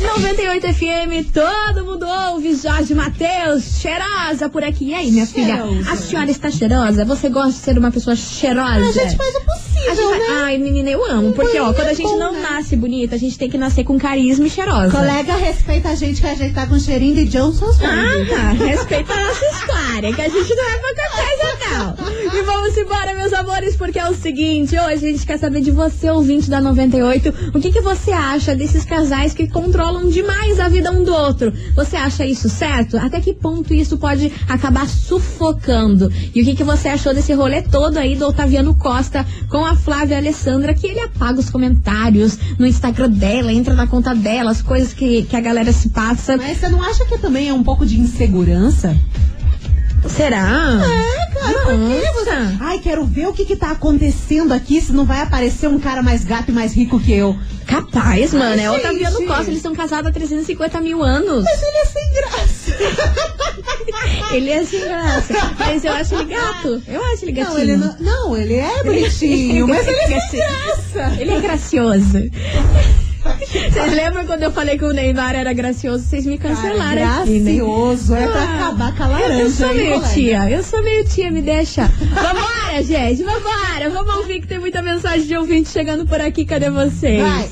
98 0.00 0.66
FM, 0.74 1.30
todo 1.32 1.84
mundo 1.84 2.06
ouve. 2.08 2.54
Jorge 2.56 2.94
Matheus, 2.94 3.78
cheirosa 3.80 4.48
por 4.48 4.64
aqui. 4.64 4.86
E 4.90 4.94
aí, 4.94 5.10
minha 5.10 5.26
filha? 5.26 5.56
Cheirosa. 5.56 5.90
A 5.92 5.96
senhora 5.96 6.30
está 6.30 6.50
cheirosa? 6.50 7.04
Você 7.04 7.28
gosta 7.28 7.50
de 7.52 7.58
ser 7.58 7.78
uma 7.78 7.90
pessoa 7.90 8.16
cheirosa? 8.16 8.78
A 8.88 8.92
gente 8.92 9.16
faz 9.16 9.34
o 9.34 9.38
A 9.38 9.40
possível, 9.42 9.94
gente 9.94 10.08
vai- 10.08 10.18
né? 10.18 10.42
Ai, 10.44 10.58
menina, 10.58 10.88
eu 10.90 11.04
amo. 11.04 11.32
Porque, 11.34 11.58
ó, 11.60 11.72
quando 11.74 11.88
a 11.88 11.92
gente 11.92 12.16
não 12.16 12.32
nasce 12.40 12.76
bonita, 12.76 13.14
a 13.14 13.18
gente 13.18 13.36
tem 13.38 13.50
que 13.50 13.58
nascer 13.58 13.84
com 13.84 13.98
carisma 13.98 14.46
e 14.46 14.50
cheirosa. 14.50 14.90
Colega, 14.90 15.36
respeita 15.36 15.90
a 15.90 15.94
gente 15.94 16.20
que 16.20 16.26
a 16.26 16.34
gente 16.34 16.54
tá 16.54 16.66
com 16.66 16.78
cheirinho 16.78 17.14
de 17.16 17.24
Johnson's 17.26 17.76
Baby. 17.76 18.32
Ah, 18.32 18.34
tá. 18.36 18.64
Respeita 18.64 19.12
a 19.12 19.22
nossa 19.26 19.44
história, 19.44 20.14
que 20.14 20.22
a 20.22 20.28
gente 20.28 20.54
não 20.54 20.64
é 20.64 20.78
pouca 20.78 21.10
coisa, 21.14 21.58
não. 21.68 22.29
E 22.40 22.42
vamos 22.42 22.74
embora 22.74 23.14
meus 23.14 23.34
amores, 23.34 23.76
porque 23.76 23.98
é 23.98 24.08
o 24.08 24.14
seguinte, 24.14 24.74
hoje 24.74 25.06
a 25.06 25.10
gente 25.10 25.26
quer 25.26 25.38
saber 25.38 25.60
de 25.60 25.70
você, 25.70 26.08
ouvinte 26.08 26.48
da 26.48 26.58
98, 26.58 27.52
o 27.54 27.60
que, 27.60 27.70
que 27.70 27.82
você 27.82 28.12
acha 28.12 28.56
desses 28.56 28.82
casais 28.82 29.34
que 29.34 29.46
controlam 29.46 30.08
demais 30.08 30.58
a 30.58 30.66
vida 30.66 30.90
um 30.90 31.04
do 31.04 31.12
outro? 31.12 31.52
Você 31.76 31.96
acha 31.96 32.24
isso 32.24 32.48
certo? 32.48 32.96
Até 32.96 33.20
que 33.20 33.34
ponto 33.34 33.74
isso 33.74 33.98
pode 33.98 34.32
acabar 34.48 34.88
sufocando? 34.88 36.10
E 36.34 36.40
o 36.40 36.44
que, 36.46 36.54
que 36.54 36.64
você 36.64 36.88
achou 36.88 37.12
desse 37.12 37.34
rolê 37.34 37.60
todo 37.60 37.98
aí 37.98 38.16
do 38.16 38.26
Otaviano 38.26 38.74
Costa 38.74 39.26
com 39.50 39.62
a 39.62 39.76
Flávia 39.76 40.16
Alessandra, 40.16 40.72
que 40.72 40.86
ele 40.86 41.00
apaga 41.00 41.40
os 41.40 41.50
comentários 41.50 42.38
no 42.58 42.66
Instagram 42.66 43.10
dela, 43.10 43.52
entra 43.52 43.74
na 43.74 43.86
conta 43.86 44.14
dela, 44.14 44.50
as 44.50 44.62
coisas 44.62 44.94
que, 44.94 45.24
que 45.24 45.36
a 45.36 45.40
galera 45.42 45.74
se 45.74 45.90
passa. 45.90 46.38
Mas 46.38 46.56
você 46.56 46.70
não 46.70 46.82
acha 46.82 47.04
que 47.04 47.18
também 47.18 47.50
é 47.50 47.52
um 47.52 47.62
pouco 47.62 47.84
de 47.84 48.00
insegurança? 48.00 48.96
Será? 50.08 50.80
É, 50.82 51.19
cara, 51.40 51.64
por 51.64 52.00
que 52.00 52.12
você... 52.12 52.30
Nossa. 52.30 52.56
Ai, 52.60 52.78
quero 52.78 53.04
ver 53.04 53.28
o 53.28 53.32
que 53.32 53.44
que 53.44 53.56
tá 53.56 53.70
acontecendo 53.70 54.52
aqui, 54.52 54.80
se 54.80 54.92
não 54.92 55.04
vai 55.04 55.20
aparecer 55.20 55.68
um 55.68 55.78
cara 55.78 56.02
mais 56.02 56.24
gato 56.24 56.50
e 56.50 56.52
mais 56.52 56.74
rico 56.74 57.00
que 57.00 57.12
eu. 57.12 57.36
Capaz, 57.66 58.32
mano. 58.32 58.52
Ai, 58.52 58.64
é 58.64 58.70
Otaviano 58.70 59.18
gente. 59.18 59.28
Costa. 59.28 59.50
Eles 59.50 59.62
são 59.62 59.74
casados 59.74 60.10
há 60.10 60.12
350 60.12 60.80
mil 60.80 61.02
anos. 61.02 61.44
Mas 61.44 61.62
ele 61.62 61.76
é 61.76 61.84
sem 61.84 62.12
graça. 62.12 62.70
Ele 64.32 64.50
é 64.50 64.64
sem 64.64 64.80
graça. 64.80 65.34
Mas 65.58 65.84
eu 65.84 65.92
acho 65.92 66.14
ele 66.14 66.24
gato. 66.24 66.82
Eu 66.86 67.04
acho 67.12 67.24
ele 67.24 67.32
gatinho. 67.32 67.54
Não, 67.54 67.60
ele 67.60 67.76
não, 67.76 67.96
não, 67.98 68.36
ele 68.36 68.54
é 68.54 68.82
bonitinho, 68.84 69.66
mas 69.68 69.86
ele 69.86 70.14
é 70.14 70.20
sem 70.20 70.40
graça. 70.40 71.20
Ele 71.20 71.30
é 71.32 71.40
gracioso. 71.40 72.18
Vocês 73.70 73.92
lembram 73.94 74.26
quando 74.26 74.42
eu 74.42 74.50
falei 74.52 74.76
que 74.78 74.84
o 74.84 74.92
Neymar 74.92 75.34
era 75.34 75.52
gracioso? 75.52 76.04
Vocês 76.04 76.26
me 76.26 76.38
cancelaram 76.38 76.78
Cara, 76.78 77.22
aqui, 77.22 77.38
né? 77.40 77.52
gracioso, 77.54 78.14
é 78.14 78.26
pra 78.26 78.40
Ah, 78.40 78.54
acabar 78.66 78.96
com 78.96 79.02
a 79.02 79.06
laranja. 79.08 79.34
Eu 79.42 79.50
sou 79.50 79.68
hein, 79.70 79.76
meio 79.76 79.94
colega? 79.94 80.14
tia, 80.14 80.50
eu 80.50 80.62
sou 80.62 80.82
meio 80.82 81.04
tia, 81.04 81.30
me 81.30 81.42
deixa. 81.42 81.86
Vambora, 81.86 82.82
gente, 82.82 83.22
vambora. 83.22 83.90
Vamos 83.92 84.14
ouvir 84.16 84.40
que 84.40 84.46
tem 84.46 84.58
muita 84.58 84.82
mensagem 84.82 85.26
de 85.26 85.36
ouvinte 85.36 85.68
chegando 85.70 86.06
por 86.06 86.20
aqui. 86.20 86.44
Cadê 86.44 86.70
vocês? 86.70 87.20
Vai. 87.22 87.48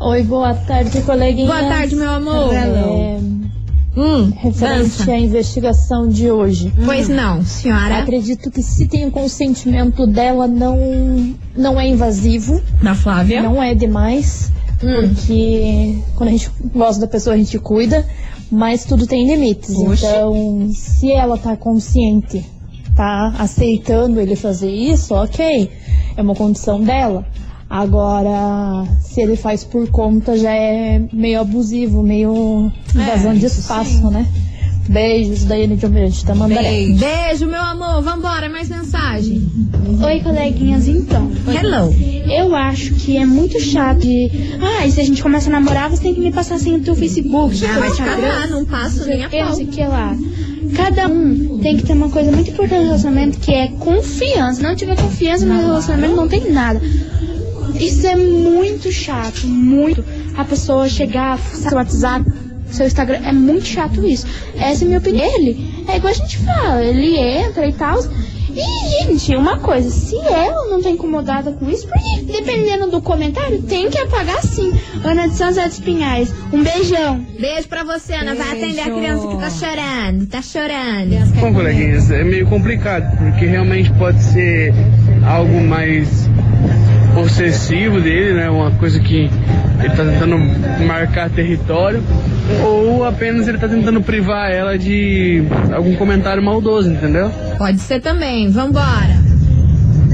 Oi, 0.00 0.22
boa 0.22 0.54
tarde, 0.54 1.00
coleguinha. 1.02 1.46
Boa 1.46 1.62
tarde, 1.68 1.96
meu 1.96 2.10
amor. 2.10 2.54
É, 2.54 3.18
Hum, 3.96 4.30
referente 4.36 4.98
dança. 4.98 5.10
à 5.10 5.18
investigação 5.18 6.08
de 6.08 6.30
hoje. 6.30 6.72
Pois 6.84 7.08
não, 7.08 7.42
senhora. 7.44 7.98
Acredito 7.98 8.48
que 8.48 8.62
se 8.62 8.86
tem 8.86 9.06
o 9.06 9.10
consentimento 9.10 10.06
dela, 10.06 10.46
não, 10.46 11.34
não 11.56 11.80
é 11.80 11.88
invasivo, 11.88 12.62
Da 12.80 12.94
Flávia. 12.94 13.42
não 13.42 13.60
é 13.60 13.74
demais, 13.74 14.52
Hum. 14.82 15.12
porque 15.14 15.98
quando 16.14 16.28
a 16.28 16.32
gente 16.32 16.50
gosta 16.74 17.00
da 17.00 17.08
pessoa, 17.08 17.34
a 17.34 17.38
gente 17.38 17.58
cuida, 17.58 18.06
mas 18.50 18.84
tudo 18.84 19.06
tem 19.06 19.26
limites. 19.26 19.76
Oxe. 19.76 20.06
Então, 20.06 20.70
se 20.72 21.10
ela 21.10 21.36
tá 21.36 21.56
consciente, 21.56 22.44
tá 22.94 23.34
aceitando 23.38 24.20
ele 24.20 24.36
fazer 24.36 24.70
isso, 24.70 25.14
ok, 25.14 25.70
é 26.16 26.22
uma 26.22 26.34
condição 26.34 26.80
dela. 26.80 27.26
Agora, 27.68 28.86
se 29.00 29.20
ele 29.20 29.36
faz 29.36 29.62
por 29.62 29.90
conta, 29.90 30.38
já 30.38 30.54
é 30.54 31.02
meio 31.12 31.40
abusivo, 31.40 32.02
meio 32.02 32.72
invasão 32.94 33.34
de 33.34 33.44
isso 33.44 33.60
espaço, 33.60 34.10
né? 34.10 34.26
Beijos, 34.88 35.44
Daiane 35.44 35.76
de 35.76 35.84
Almirante, 35.84 36.24
tá 36.24 36.34
mandando. 36.34 36.62
Beijo. 36.62 36.98
Beijo, 36.98 37.46
meu 37.46 37.60
amor. 37.60 38.02
Vambora, 38.02 38.48
mais 38.48 38.68
mensagem. 38.70 39.46
Oi, 40.02 40.20
coleguinhas, 40.20 40.88
então. 40.88 41.30
Hello. 41.46 41.94
Eu 42.30 42.56
acho 42.56 42.94
que 42.94 43.16
é 43.18 43.26
muito 43.26 43.60
chato 43.60 44.00
de. 44.00 44.30
Ah, 44.60 44.86
e 44.86 44.90
se 44.90 45.00
a 45.00 45.04
gente 45.04 45.22
começa 45.22 45.50
a 45.50 45.52
namorar, 45.52 45.90
você 45.90 46.02
tem 46.02 46.14
que 46.14 46.20
me 46.20 46.32
passar 46.32 46.54
a 46.54 46.58
senha 46.58 46.78
do 46.78 46.84
teu 46.84 46.94
Facebook. 46.94 47.54
Ah, 47.64 47.68
teu 47.68 47.80
vai 47.80 47.90
te 47.90 48.00
Instagram, 48.00 48.28
cagar, 48.28 48.48
não 48.48 48.64
passo 48.64 49.04
nem 49.04 49.24
a 49.24 49.28
pau. 49.28 49.56
que 49.56 49.84
lá. 49.84 50.16
Cada 50.74 51.06
um 51.08 51.58
tem 51.58 51.76
que 51.76 51.84
ter 51.84 51.92
uma 51.92 52.08
coisa 52.08 52.30
muito 52.30 52.50
importante 52.50 52.78
no 52.80 52.86
relacionamento 52.86 53.38
que 53.38 53.52
é 53.52 53.68
confiança. 53.68 54.54
Se 54.54 54.62
não 54.62 54.74
tiver 54.74 54.96
confiança 54.96 55.44
no 55.46 55.56
relacionamento, 55.56 56.16
não 56.16 56.28
tem 56.28 56.50
nada. 56.50 56.80
Isso 57.78 58.06
é 58.06 58.16
muito 58.16 58.90
chato, 58.90 59.46
muito. 59.46 60.04
A 60.36 60.44
pessoa 60.44 60.88
chegar, 60.88 61.38
seu 61.38 61.74
WhatsApp, 61.74 62.24
seu 62.74 62.86
Instagram, 62.86 63.20
é 63.24 63.32
muito 63.32 63.66
chato 63.66 64.06
isso. 64.06 64.26
Essa 64.56 64.82
é 64.82 64.84
a 64.84 64.86
minha 64.86 64.98
opinião. 64.98 65.26
Ele, 65.26 65.84
é 65.88 65.96
igual 65.96 66.12
a 66.12 66.16
gente 66.16 66.38
fala, 66.38 66.84
ele 66.84 67.16
entra 67.16 67.66
e 67.66 67.72
tal. 67.72 67.98
E, 68.50 69.06
gente, 69.06 69.36
uma 69.36 69.58
coisa, 69.58 69.88
se 69.88 70.16
ela 70.16 70.66
não 70.68 70.82
tá 70.82 70.90
incomodada 70.90 71.52
com 71.52 71.70
isso, 71.70 71.86
porque 71.86 72.22
dependendo 72.32 72.90
do 72.90 73.00
comentário, 73.00 73.62
tem 73.62 73.88
que 73.88 73.98
apagar 73.98 74.42
sim. 74.42 74.72
Ana 75.04 75.28
de 75.28 75.34
São 75.34 75.48
José 75.48 75.68
dos 75.68 75.78
Pinhais, 75.78 76.34
um 76.52 76.62
beijão. 76.62 77.24
Beijo 77.38 77.68
pra 77.68 77.84
você, 77.84 78.14
Ana. 78.14 78.34
Vai 78.34 78.50
Beijo. 78.52 78.64
atender 78.64 78.80
a 78.80 78.98
criança 78.98 79.28
que 79.28 79.36
tá 79.36 79.50
chorando. 79.50 80.26
Tá 80.26 80.42
chorando. 80.42 81.40
Bom, 81.40 81.54
coleguinhas, 81.54 82.10
é 82.10 82.24
meio 82.24 82.46
complicado, 82.48 83.16
porque 83.18 83.44
realmente 83.46 83.92
pode 83.92 84.20
ser 84.22 84.72
algo 85.24 85.60
mais 85.60 86.28
possessivo 87.22 88.00
dele, 88.00 88.34
né? 88.34 88.48
Uma 88.48 88.70
coisa 88.70 89.00
que 89.00 89.28
ele 89.80 89.90
tá 89.90 90.04
tentando 90.04 90.38
marcar 90.86 91.28
território, 91.30 92.02
ou 92.64 93.04
apenas 93.04 93.48
ele 93.48 93.58
tá 93.58 93.68
tentando 93.68 94.00
privar 94.00 94.50
ela 94.50 94.78
de 94.78 95.42
algum 95.72 95.94
comentário 95.96 96.42
maldoso, 96.42 96.90
entendeu? 96.90 97.30
Pode 97.56 97.78
ser 97.80 98.00
também. 98.00 98.50
Vambora. 98.50 99.18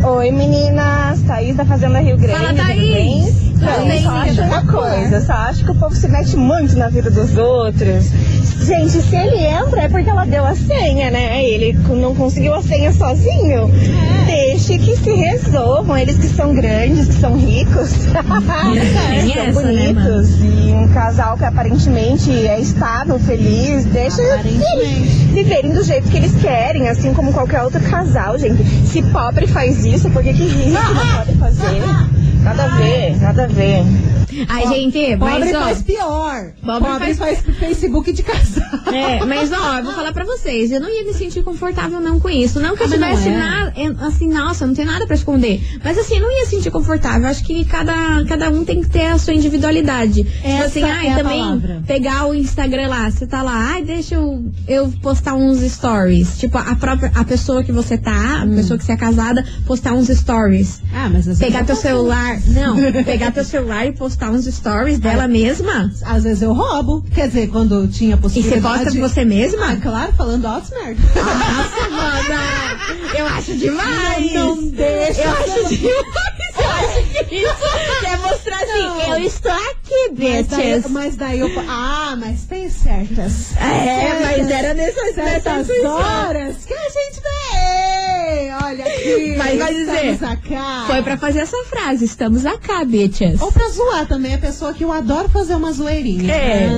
Oi 0.02 0.30
meninas, 0.32 1.22
Thaís 1.22 1.56
da 1.56 1.64
Fazenda 1.64 2.00
Rio 2.00 2.16
Grande. 2.16 2.38
Fala, 2.38 2.54
Thaís. 2.54 3.43
Bem, 3.58 4.02
só 4.02 4.10
acho 4.10 4.42
uma 4.42 4.64
coisa, 4.66 5.20
só 5.20 5.32
acho 5.32 5.64
que 5.64 5.70
o 5.70 5.74
povo 5.74 5.94
se 5.94 6.08
mete 6.08 6.36
muito 6.36 6.76
na 6.76 6.88
vida 6.88 7.10
dos 7.10 7.36
outros. 7.36 8.06
Gente, 8.64 9.02
se 9.02 9.14
ele 9.14 9.44
entra 9.44 9.82
é 9.82 9.88
porque 9.88 10.08
ela 10.08 10.24
deu 10.24 10.44
a 10.44 10.54
senha, 10.54 11.10
né? 11.10 11.44
Ele 11.44 11.76
não 11.90 12.14
conseguiu 12.14 12.54
a 12.54 12.62
senha 12.62 12.92
sozinho. 12.92 13.70
Deixe 14.26 14.78
que 14.78 14.96
se 14.96 15.12
resolvam, 15.12 15.98
eles 15.98 16.16
que 16.16 16.28
são 16.28 16.54
grandes, 16.54 17.08
que 17.08 17.14
são 17.14 17.36
ricos, 17.36 17.90
Tem 19.10 19.32
são 19.34 19.42
essa, 19.42 19.62
né, 19.62 19.92
bonitos. 19.92 20.30
e 20.40 20.72
um 20.72 20.88
casal 20.94 21.36
que 21.36 21.44
aparentemente 21.44 22.30
é 22.30 22.58
estável, 22.58 23.18
feliz, 23.18 23.84
deixa 23.84 24.22
eles 24.22 24.62
viverem 25.32 25.72
do 25.72 25.82
jeito 25.84 26.08
que 26.08 26.16
eles 26.16 26.34
querem, 26.40 26.88
assim 26.88 27.12
como 27.12 27.32
qualquer 27.34 27.62
outro 27.62 27.80
casal, 27.82 28.38
gente. 28.38 28.64
Se 28.86 29.02
pobre 29.02 29.46
faz 29.46 29.84
isso, 29.84 30.08
por 30.10 30.22
que 30.22 30.32
que 30.32 30.44
rico 30.44 30.70
não 30.70 31.16
pode 31.18 31.34
fazer? 31.34 31.82
Nada 32.44 32.64
a 32.64 32.78
ver, 32.78 33.16
nada 33.16 33.44
a 33.44 33.46
ver. 33.46 34.23
Ai, 34.48 34.66
gente, 34.68 35.16
Pobre 35.16 35.38
mas 35.40 35.54
ó. 35.54 35.60
faz 35.60 35.82
pior. 35.82 36.52
Pobre 36.64 36.88
Pobre, 36.88 37.14
faz- 37.14 37.40
faz... 37.40 37.56
Facebook 37.58 38.12
de 38.12 38.22
casal. 38.22 38.64
É, 38.92 39.24
mas 39.24 39.50
ó, 39.52 39.78
eu 39.78 39.84
vou 39.84 39.92
falar 39.94 40.12
pra 40.12 40.24
vocês, 40.24 40.70
eu 40.70 40.80
não 40.80 40.88
ia 40.88 41.04
me 41.04 41.14
sentir 41.14 41.42
confortável 41.42 42.00
não 42.00 42.18
com 42.20 42.28
isso. 42.28 42.60
Não 42.60 42.76
que 42.76 42.82
eu 42.82 42.88
tivesse 42.90 43.28
é. 43.28 43.36
nada, 43.36 43.72
assim, 44.06 44.28
nossa, 44.28 44.66
não 44.66 44.74
tem 44.74 44.84
nada 44.84 45.06
pra 45.06 45.14
esconder. 45.14 45.60
Mas 45.84 45.98
assim, 45.98 46.16
eu 46.16 46.22
não 46.22 46.30
ia 46.30 46.46
sentir 46.46 46.70
confortável. 46.70 47.28
Acho 47.28 47.44
que 47.44 47.64
cada, 47.64 47.92
cada 48.28 48.50
um 48.50 48.64
tem 48.64 48.82
que 48.82 48.88
ter 48.88 49.06
a 49.06 49.18
sua 49.18 49.34
individualidade. 49.34 50.24
tipo 50.24 50.46
Essa 50.46 50.64
assim, 50.66 50.82
ai, 50.82 51.08
é 51.08 51.16
também 51.16 51.40
palavra. 51.40 51.82
pegar 51.86 52.26
o 52.26 52.34
Instagram 52.34 52.88
lá, 52.88 53.10
você 53.10 53.26
tá 53.26 53.42
lá, 53.42 53.54
ai, 53.72 53.82
deixa 53.84 54.14
eu, 54.16 54.44
eu 54.68 54.92
postar 55.02 55.34
uns 55.34 55.60
stories. 55.60 56.38
Tipo, 56.38 56.58
a 56.58 56.74
própria, 56.76 57.10
a 57.14 57.24
pessoa 57.24 57.62
que 57.62 57.72
você 57.72 57.96
tá, 57.96 58.40
a 58.42 58.44
Hum. 58.44 58.54
pessoa 58.56 58.78
que 58.78 58.84
você 58.84 58.92
é 58.92 58.96
casada, 58.96 59.44
postar 59.66 59.92
uns 59.94 60.08
stories. 60.08 60.80
Ah, 60.94 61.08
mas 61.12 61.26
Pegar 61.38 61.60
eu 61.60 61.66
teu 61.66 61.74
faço 61.76 61.88
celular, 61.88 62.38
não, 62.46 62.76
pegar 63.04 63.32
teu 63.32 63.44
celular 63.44 63.86
e 63.86 63.92
postar 63.92 64.23
uns 64.30 64.44
stories 64.46 64.98
dela 64.98 65.26
mesma. 65.28 65.90
Às 66.04 66.24
vezes 66.24 66.42
eu 66.42 66.52
roubo. 66.52 67.02
Quer 67.14 67.28
dizer, 67.28 67.48
quando 67.48 67.86
tinha 67.88 68.14
E 68.16 68.18
você 68.18 68.22
possibilidade. 68.22 68.84
posta 68.84 69.00
você 69.00 69.24
mesma? 69.24 69.72
Ah, 69.72 69.76
claro, 69.76 70.12
falando 70.12 70.46
altos 70.46 70.70
merda. 70.70 71.00
Nossa, 71.14 71.90
mana! 71.90 72.78
Eu 73.16 73.26
acho 73.26 73.56
demais! 73.56 74.32
Não, 74.32 74.56
não 74.56 74.68
deixa. 74.68 75.22
Eu 75.22 75.30
acho 75.30 75.68
demais! 75.76 76.04
Eu 76.56 76.70
acho 76.70 77.24
que 77.28 77.36
isso 77.36 78.00
quer 78.00 78.18
mostrar 78.18 78.56
assim, 78.56 78.82
Não. 78.82 79.16
eu 79.18 79.24
estou 79.24 79.50
aqui, 79.52 80.10
Mas 80.16 80.46
daí, 80.46 80.74
bitches! 80.74 80.90
mas 80.90 81.16
daí 81.16 81.40
eu. 81.40 81.50
Ah, 81.68 82.14
mas 82.18 82.42
tem 82.44 82.70
certas. 82.70 83.56
É, 83.56 84.20
mas 84.20 84.50
era 84.50 84.74
nessas, 84.74 85.14
certas 85.14 85.68
nessas 85.68 85.84
horas 85.84 86.56
que 86.64 86.72
a 86.74 86.88
gente 86.88 87.20
vê. 87.20 87.93
Olha 88.62 88.84
aqui. 88.84 89.34
Mas 89.36 89.58
vai 89.58 89.74
dizer. 89.74 90.18
Foi 90.86 91.02
pra 91.02 91.16
fazer 91.16 91.40
essa 91.40 91.56
frase, 91.64 92.04
estamos 92.04 92.44
acá, 92.46 92.84
bitches. 92.84 93.40
Ou 93.40 93.50
pra 93.52 93.68
zoar 93.68 94.06
também, 94.06 94.34
a 94.34 94.38
pessoa 94.38 94.72
que 94.72 94.84
eu 94.84 94.92
adoro 94.92 95.28
fazer 95.28 95.54
uma 95.54 95.72
zoeirinha. 95.72 96.22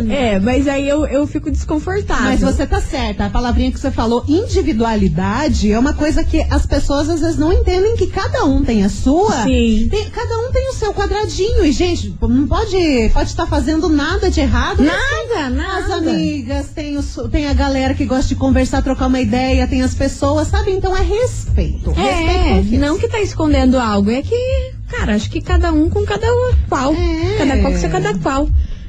né? 0.02 0.14
É, 0.14 0.34
é, 0.34 0.40
mas 0.40 0.66
aí 0.68 0.88
eu, 0.88 1.06
eu 1.06 1.26
fico 1.26 1.50
desconfortável. 1.50 2.24
Mas 2.24 2.40
você 2.40 2.66
tá 2.66 2.80
certa, 2.80 3.26
a 3.26 3.30
palavrinha 3.30 3.70
que 3.72 3.78
você 3.80 3.90
falou, 3.90 4.24
individualidade, 4.28 5.70
é 5.72 5.78
uma 5.78 5.92
coisa 5.94 6.22
que 6.22 6.40
as 6.50 6.66
pessoas 6.66 7.08
às 7.08 7.20
vezes 7.20 7.36
não 7.38 7.52
entendem 7.52 7.96
que 7.96 8.06
cada 8.08 8.44
um 8.44 8.64
tem 8.64 8.84
a 8.84 8.88
sua. 8.88 9.42
Sim. 9.44 9.88
Tem- 9.90 10.10
cada 10.10 10.38
um 10.38 10.52
tem 10.52 10.68
o 10.70 10.74
seu 10.74 10.92
quadradinho. 10.94 11.64
E, 11.64 11.72
gente, 11.72 12.14
não 12.20 12.46
pode 12.46 13.10
pode 13.12 13.30
estar 13.30 13.46
fazendo 13.46 13.88
nada 13.88 14.30
de 14.30 14.40
errado. 14.40 14.82
Nada, 14.82 14.98
tem 15.28 15.42
As 15.44 15.54
nada. 15.88 15.94
amigas, 16.10 16.66
tem, 16.74 16.96
os, 16.96 17.16
tem 17.30 17.46
a 17.48 17.54
galera 17.54 17.94
que 17.94 18.04
gosta 18.04 18.28
de 18.28 18.34
conversar, 18.34 18.82
trocar 18.82 19.06
uma 19.06 19.20
ideia, 19.20 19.66
tem 19.66 19.82
as 19.82 19.94
pessoas, 19.94 20.48
sabe? 20.48 20.70
Então 20.72 20.96
é 20.96 21.00
respeito. 21.02 21.45
Respeito 21.46 21.90
É, 21.98 22.62
quem? 22.62 22.78
não 22.78 22.98
que 22.98 23.08
tá 23.08 23.20
escondendo 23.20 23.78
algo, 23.78 24.10
é 24.10 24.22
que, 24.22 24.72
cara, 24.88 25.14
acho 25.14 25.30
que 25.30 25.40
cada 25.40 25.72
um 25.72 25.88
com 25.88 26.04
cada 26.04 26.26
qual. 26.68 26.92
É. 26.94 27.38
Cada 27.38 27.58
qual 27.60 27.72
com 27.72 27.78
seu 27.78 27.90
cada 27.90 28.18
qual. 28.18 28.48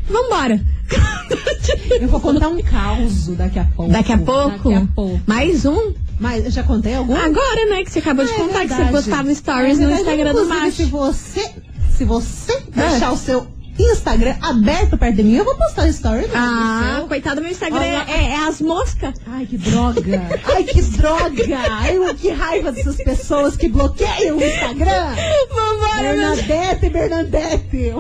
Vambora. 0.09 0.59
Eu 1.99 2.07
vou 2.07 2.19
contar 2.19 2.47
um 2.47 2.61
caos 2.61 3.27
daqui 3.35 3.59
a 3.59 3.65
pouco. 3.65 3.91
Daqui 3.91 4.13
a 4.13 4.17
pouco? 4.17 4.69
Daqui 4.69 4.73
a 4.73 4.87
pouco. 4.95 5.21
Mais 5.25 5.65
um? 5.65 5.93
Mas 6.19 6.53
já 6.53 6.63
contei 6.63 6.95
algum? 6.95 7.13
Agora, 7.15 7.65
né, 7.69 7.83
que 7.83 7.91
você 7.91 7.99
acabou 7.99 8.25
de 8.25 8.31
Ah, 8.31 8.35
é 8.35 8.37
contar 8.39 8.61
que 8.61 8.73
você 8.73 8.85
postava 8.85 9.35
stories 9.35 9.79
É 9.79 9.83
no. 9.85 9.91
Instagram 9.91 10.33
do 10.33 10.45
macho. 10.47 10.71
Se 10.77 10.85
você, 10.85 11.51
se 11.95 12.05
você 12.05 12.53
Ah. 12.75 12.89
deixar 12.89 13.11
o 13.11 13.17
seu 13.17 13.45
Instagram 13.79 14.35
aberto 14.41 14.97
perto 14.97 15.15
de 15.15 15.23
mim, 15.23 15.35
eu 15.35 15.45
vou 15.45 15.55
postar 15.55 15.83
um 15.83 15.87
story. 15.87 16.25
Ah, 16.33 17.03
coitado 17.07 17.37
do 17.37 17.41
meu 17.41 17.51
Instagram, 17.51 17.77
Olha- 17.79 18.05
é, 18.09 18.31
é 18.31 18.47
as 18.47 18.61
moscas. 18.61 19.13
Ai, 19.27 19.45
que 19.45 19.57
droga! 19.57 20.01
Ai, 20.45 20.63
que 20.63 20.81
droga! 20.81 21.43
Ai, 21.71 21.97
que 22.15 22.29
raiva 22.29 22.71
dessas 22.71 22.95
pessoas 22.97 23.55
que 23.55 23.67
bloqueiam 23.67 24.37
o 24.37 24.43
Instagram! 24.43 25.15
Vambora. 25.49 26.01
Bernadette, 26.01 26.89
Bernadette! 26.89 27.93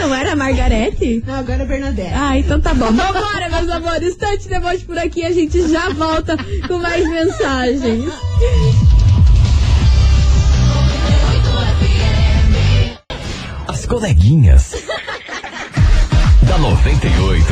Não 0.00 0.14
era 0.14 0.32
a 0.32 0.36
Margarete? 0.36 1.22
Não, 1.26 1.34
agora 1.34 1.62
é 1.62 1.66
Bernadette. 1.66 2.12
Ah, 2.14 2.38
então 2.38 2.60
tá 2.60 2.72
bom. 2.74 2.86
Vambora, 2.86 3.48
meus 3.50 3.68
amores. 3.68 4.08
Instante 4.10 4.48
depois 4.48 4.82
por 4.82 4.98
aqui, 4.98 5.24
a 5.24 5.32
gente 5.32 5.68
já 5.68 5.90
volta 5.90 6.36
com 6.66 6.78
mais 6.78 7.06
mensagens. 7.08 8.04
Coleguinhas. 13.88 14.72
da 16.46 16.58
98. 16.58 17.44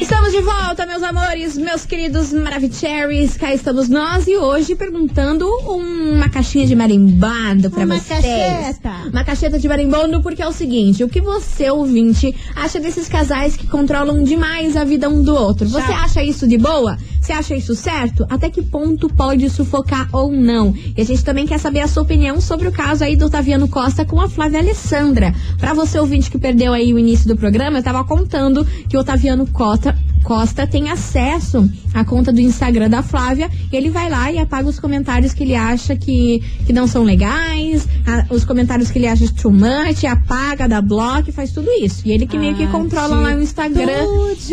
Estamos 0.00 0.32
de 0.32 0.40
volta, 0.42 0.86
meus 0.86 1.02
amores, 1.02 1.56
meus 1.56 1.84
queridos 1.84 2.32
Maravicheries. 2.32 3.36
Cá 3.36 3.52
estamos 3.54 3.88
nós 3.88 4.26
e 4.28 4.36
hoje 4.36 4.74
perguntando 4.76 5.46
uma 5.66 6.28
caixinha 6.28 6.66
de 6.66 6.74
marimbando 6.76 7.70
pra 7.70 7.84
Uma 7.84 7.96
vocês. 7.96 8.20
cacheta. 8.20 9.08
Uma 9.10 9.24
cacheta 9.24 9.58
de 9.58 9.66
marimbando, 9.68 10.22
porque 10.22 10.42
é 10.42 10.46
o 10.46 10.52
seguinte: 10.52 11.02
o 11.02 11.08
que 11.08 11.20
você, 11.20 11.70
ouvinte, 11.70 12.34
acha 12.54 12.78
desses 12.78 13.08
casais 13.08 13.56
que 13.56 13.66
controlam 13.66 14.22
demais 14.22 14.76
a 14.76 14.84
vida 14.84 15.08
um 15.08 15.22
do 15.22 15.34
outro? 15.34 15.68
Você 15.68 15.92
acha 15.92 16.22
isso 16.22 16.46
de 16.46 16.58
boa? 16.58 16.96
Você 17.24 17.32
acha 17.32 17.56
isso 17.56 17.74
certo? 17.74 18.26
Até 18.28 18.50
que 18.50 18.60
ponto 18.60 19.08
pode 19.08 19.48
sufocar 19.48 20.10
ou 20.12 20.30
não? 20.30 20.74
E 20.94 21.00
a 21.00 21.04
gente 21.06 21.24
também 21.24 21.46
quer 21.46 21.58
saber 21.58 21.80
a 21.80 21.88
sua 21.88 22.02
opinião 22.02 22.38
sobre 22.38 22.68
o 22.68 22.72
caso 22.72 23.02
aí 23.02 23.16
do 23.16 23.30
Taviano 23.30 23.66
Costa 23.66 24.04
com 24.04 24.20
a 24.20 24.28
Flávia 24.28 24.58
Alessandra. 24.58 25.34
Pra 25.56 25.72
você, 25.72 25.98
ouvinte, 25.98 26.30
que 26.30 26.36
perdeu 26.36 26.74
aí 26.74 26.92
o 26.92 26.98
início 26.98 27.26
do 27.26 27.34
programa, 27.34 27.78
eu 27.78 27.82
tava 27.82 28.04
contando 28.04 28.62
que 28.90 28.98
o 28.98 29.02
Taviano 29.02 29.46
Costa, 29.46 29.96
Costa 30.24 30.66
tem 30.66 30.90
acesso 30.90 31.70
à 31.92 32.04
conta 32.04 32.32
do 32.32 32.40
Instagram 32.40 32.88
da 32.88 33.02
Flávia 33.02 33.50
e 33.70 33.76
ele 33.76 33.90
vai 33.90 34.08
lá 34.10 34.32
e 34.32 34.38
apaga 34.38 34.68
os 34.68 34.80
comentários 34.80 35.32
que 35.34 35.44
ele 35.44 35.54
acha 35.54 35.94
que, 35.94 36.42
que 36.66 36.72
não 36.72 36.86
são 36.86 37.04
legais, 37.04 37.86
a- 38.06 38.24
os 38.34 38.44
comentários 38.44 38.90
que 38.90 38.98
ele 38.98 39.06
acha 39.06 39.26
too 39.40 39.52
much, 39.52 40.04
apaga, 40.10 40.66
dá 40.66 40.80
bloco, 40.80 41.30
faz 41.30 41.52
tudo 41.52 41.68
isso. 41.80 42.02
E 42.06 42.10
ele 42.12 42.26
que 42.26 42.38
meio 42.38 42.56
que 42.56 42.66
controla 42.68 43.14
lá 43.16 43.34
o 43.36 43.42
Instagram 43.42 44.02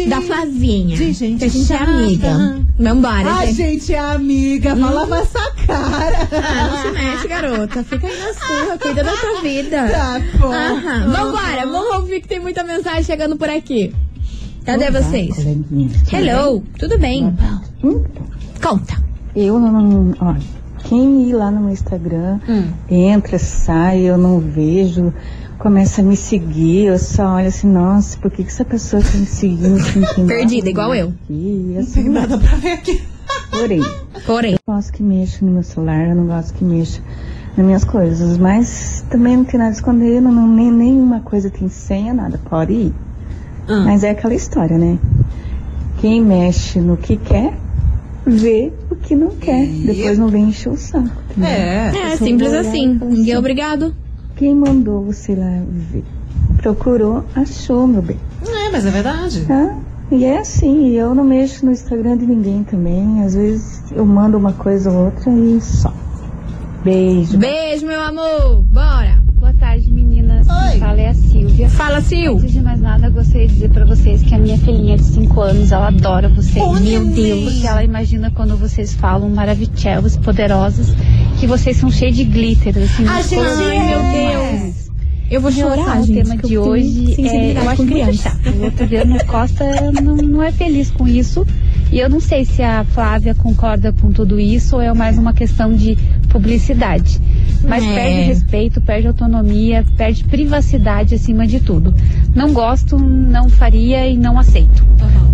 da 0.09 0.21
Flavinha. 0.21 0.97
de 0.97 1.13
gente 1.13 1.39
que 1.39 1.45
a 1.45 1.47
gente 1.47 1.65
chata. 1.67 1.83
é 1.83 1.95
amiga. 1.95 2.61
Vambora, 2.77 3.33
A 3.35 3.45
gente. 3.45 3.55
gente 3.57 3.93
é 3.93 3.99
amiga, 3.99 4.75
fala 4.75 5.07
com 5.07 5.15
essa 5.15 5.51
cara. 5.65 6.27
Ah, 6.31 6.67
não 6.69 6.81
se 6.81 6.91
mexe, 6.91 7.27
garota. 7.27 7.83
Fica 7.83 8.07
aí 8.07 8.17
na 8.19 8.33
sua, 8.33 8.77
cuida 8.77 9.03
da 9.03 9.13
tua 9.15 9.41
vida. 9.41 9.87
Tá 9.89 10.21
bom. 10.37 10.51
Aham. 10.51 11.07
Vambora, 11.11 11.65
vamos 11.65 11.95
ouvir 11.95 12.21
que 12.21 12.27
tem 12.27 12.39
muita 12.39 12.63
mensagem 12.63 13.03
chegando 13.03 13.37
por 13.37 13.49
aqui. 13.49 13.93
Cadê 14.65 14.91
vocês? 14.91 15.35
Hello, 16.11 16.63
tudo 16.77 16.99
bem? 16.99 17.35
Conta. 18.61 19.01
Eu 19.35 19.59
não. 19.59 20.13
Olha, 20.19 20.39
quem 20.83 21.29
ir 21.29 21.33
lá 21.33 21.49
no 21.49 21.61
meu 21.61 21.71
Instagram, 21.71 22.39
entra, 22.89 23.39
sai, 23.39 24.01
eu 24.01 24.17
não 24.17 24.39
vejo, 24.39 25.13
começa 25.57 26.01
a 26.01 26.03
me 26.03 26.15
seguir, 26.15 26.85
eu 26.85 26.99
só 26.99 27.35
olho 27.35 27.47
assim, 27.47 27.67
nossa, 27.67 28.17
por 28.17 28.29
que, 28.29 28.43
que 28.43 28.49
essa 28.49 28.65
pessoa 28.65 29.01
tá 29.01 29.17
me 29.17 29.25
seguindo? 29.25 29.77
Assim, 29.77 30.01
Perdida, 30.27 30.69
igual 30.69 30.93
eu. 30.93 31.13
aqui? 31.23 31.71
Não 31.73 31.81
Assim, 31.81 32.03
tem 32.03 32.11
nada 32.11 32.37
pra 32.37 32.55
ver 32.57 32.73
aqui. 32.73 33.01
Porém, 33.49 33.81
Porém. 34.25 34.51
eu 34.53 34.59
gosto 34.73 34.91
que 34.93 35.01
mexa 35.03 35.43
no 35.45 35.51
meu 35.51 35.63
celular, 35.63 36.07
eu 36.09 36.15
não 36.15 36.27
gosto 36.27 36.53
que 36.53 36.63
mexa 36.63 37.01
nas 37.57 37.65
minhas 37.65 37.83
coisas, 37.83 38.37
mas 38.37 39.03
também 39.09 39.37
não 39.37 39.43
tem 39.43 39.57
nada 39.57 39.71
a 39.71 39.73
esconder, 39.73 40.21
não, 40.21 40.31
não, 40.31 40.47
nem, 40.47 40.71
nenhuma 40.71 41.19
coisa 41.21 41.49
tem 41.49 41.67
senha, 41.67 42.13
nada, 42.13 42.39
pode 42.49 42.73
ir. 42.73 42.93
Ah. 43.71 43.83
Mas 43.85 44.03
é 44.03 44.09
aquela 44.09 44.33
história, 44.33 44.77
né? 44.77 44.97
Quem 45.99 46.21
mexe 46.21 46.79
no 46.79 46.97
que 46.97 47.15
quer, 47.15 47.53
vê 48.25 48.71
o 48.89 48.95
que 48.95 49.15
não 49.15 49.29
quer. 49.31 49.65
Depois 49.67 50.17
não 50.17 50.27
vem 50.27 50.45
encher 50.49 50.69
o 50.69 50.77
saco. 50.77 51.09
entendeu? 51.31 51.49
É. 51.49 52.13
É, 52.13 52.17
simples 52.17 52.53
assim. 52.53 52.99
Ninguém 53.01 53.33
é 53.33 53.39
obrigado. 53.39 53.93
Quem 54.35 54.55
mandou 54.55 55.03
você 55.03 55.35
lá 55.35 55.61
ver? 55.69 56.03
Procurou, 56.57 57.23
achou, 57.35 57.85
meu 57.87 58.01
bem. 58.01 58.17
É, 58.45 58.71
mas 58.71 58.85
é 58.85 58.91
verdade. 58.91 59.45
Tá? 59.45 59.75
E 60.11 60.25
é 60.25 60.39
assim, 60.39 60.87
e 60.87 60.97
eu 60.97 61.15
não 61.15 61.23
mexo 61.23 61.65
no 61.65 61.71
Instagram 61.71 62.17
de 62.17 62.25
ninguém 62.25 62.63
também. 62.63 63.23
Às 63.23 63.33
vezes 63.33 63.81
eu 63.91 64.05
mando 64.05 64.37
uma 64.37 64.51
coisa 64.53 64.91
ou 64.91 65.05
outra 65.05 65.31
e 65.31 65.61
só. 65.61 65.93
Beijo. 66.83 67.37
Beijo, 67.37 67.85
meu 67.85 68.01
amor. 68.01 68.61
Bora. 68.63 69.21
Boa 69.39 69.53
tarde, 69.53 69.89
meninas. 69.91 70.10
Oi. 70.47 70.79
Fala 70.79 71.01
é 71.01 71.09
a 71.09 71.13
Silvia. 71.13 71.69
Fala, 71.69 72.01
Sil. 72.01 72.37
Antes 72.37 72.51
de 72.51 72.61
mais 72.61 72.79
nada, 72.79 73.09
gostaria 73.09 73.47
de 73.47 73.53
dizer 73.53 73.69
pra 73.69 73.85
vocês 73.85 74.21
que 74.21 74.33
a 74.33 74.37
minha 74.37 74.57
filhinha 74.57 74.97
de 74.97 75.03
5 75.03 75.41
anos, 75.41 75.71
ela 75.71 75.87
adora 75.87 76.29
vocês. 76.29 76.63
Oh, 76.63 76.73
Meu. 76.73 77.05
Deus. 77.05 77.53
Porque 77.53 77.67
ela 77.67 77.83
imagina 77.83 78.31
quando 78.31 78.57
vocês 78.57 78.93
falam 78.93 79.29
maravilhosas, 79.29 80.17
poderosas, 80.17 80.87
que 81.39 81.47
vocês 81.47 81.77
são 81.77 81.91
cheios 81.91 82.15
de 82.15 82.23
glitter, 82.23 82.77
assim. 82.77 83.07
A 83.07 83.17
nos 83.17 83.29
gente 83.29 83.39
é. 83.39 83.83
meu 83.83 84.61
Deus. 84.61 84.91
Eu 85.31 85.39
vou 85.39 85.49
chorar, 85.49 86.03
gente. 86.03 86.23
tema 86.23 86.35
que 86.35 86.47
de 86.49 86.57
hoje, 86.57 87.15
é, 87.25 87.53
eu 87.53 87.69
acho 87.69 87.83
muito 87.83 87.93
criança. 87.93 88.23
chato. 88.23 88.49
O 88.49 88.65
Otaviano 88.65 89.25
Costa 89.25 89.91
não, 90.01 90.17
não 90.17 90.43
é 90.43 90.51
feliz 90.51 90.91
com 90.91 91.07
isso. 91.07 91.47
E 91.89 91.99
eu 91.99 92.09
não 92.09 92.19
sei 92.19 92.43
se 92.43 92.61
a 92.61 92.83
Flávia 92.83 93.33
concorda 93.33 93.93
com 93.93 94.11
tudo 94.11 94.37
isso 94.37 94.75
ou 94.75 94.81
é 94.81 94.93
mais 94.93 95.17
uma 95.17 95.33
questão 95.33 95.73
de 95.73 95.97
publicidade. 96.31 97.19
Mas 97.67 97.83
É. 97.83 97.93
perde 97.93 98.21
respeito, 98.21 98.81
perde 98.81 99.07
autonomia, 99.07 99.85
perde 99.95 100.23
privacidade 100.23 101.13
acima 101.15 101.45
de 101.45 101.59
tudo. 101.59 101.93
Não 102.33 102.53
gosto, 102.53 102.97
não 102.97 103.49
faria 103.49 104.07
e 104.07 104.17
não 104.17 104.39
aceito. 104.39 104.83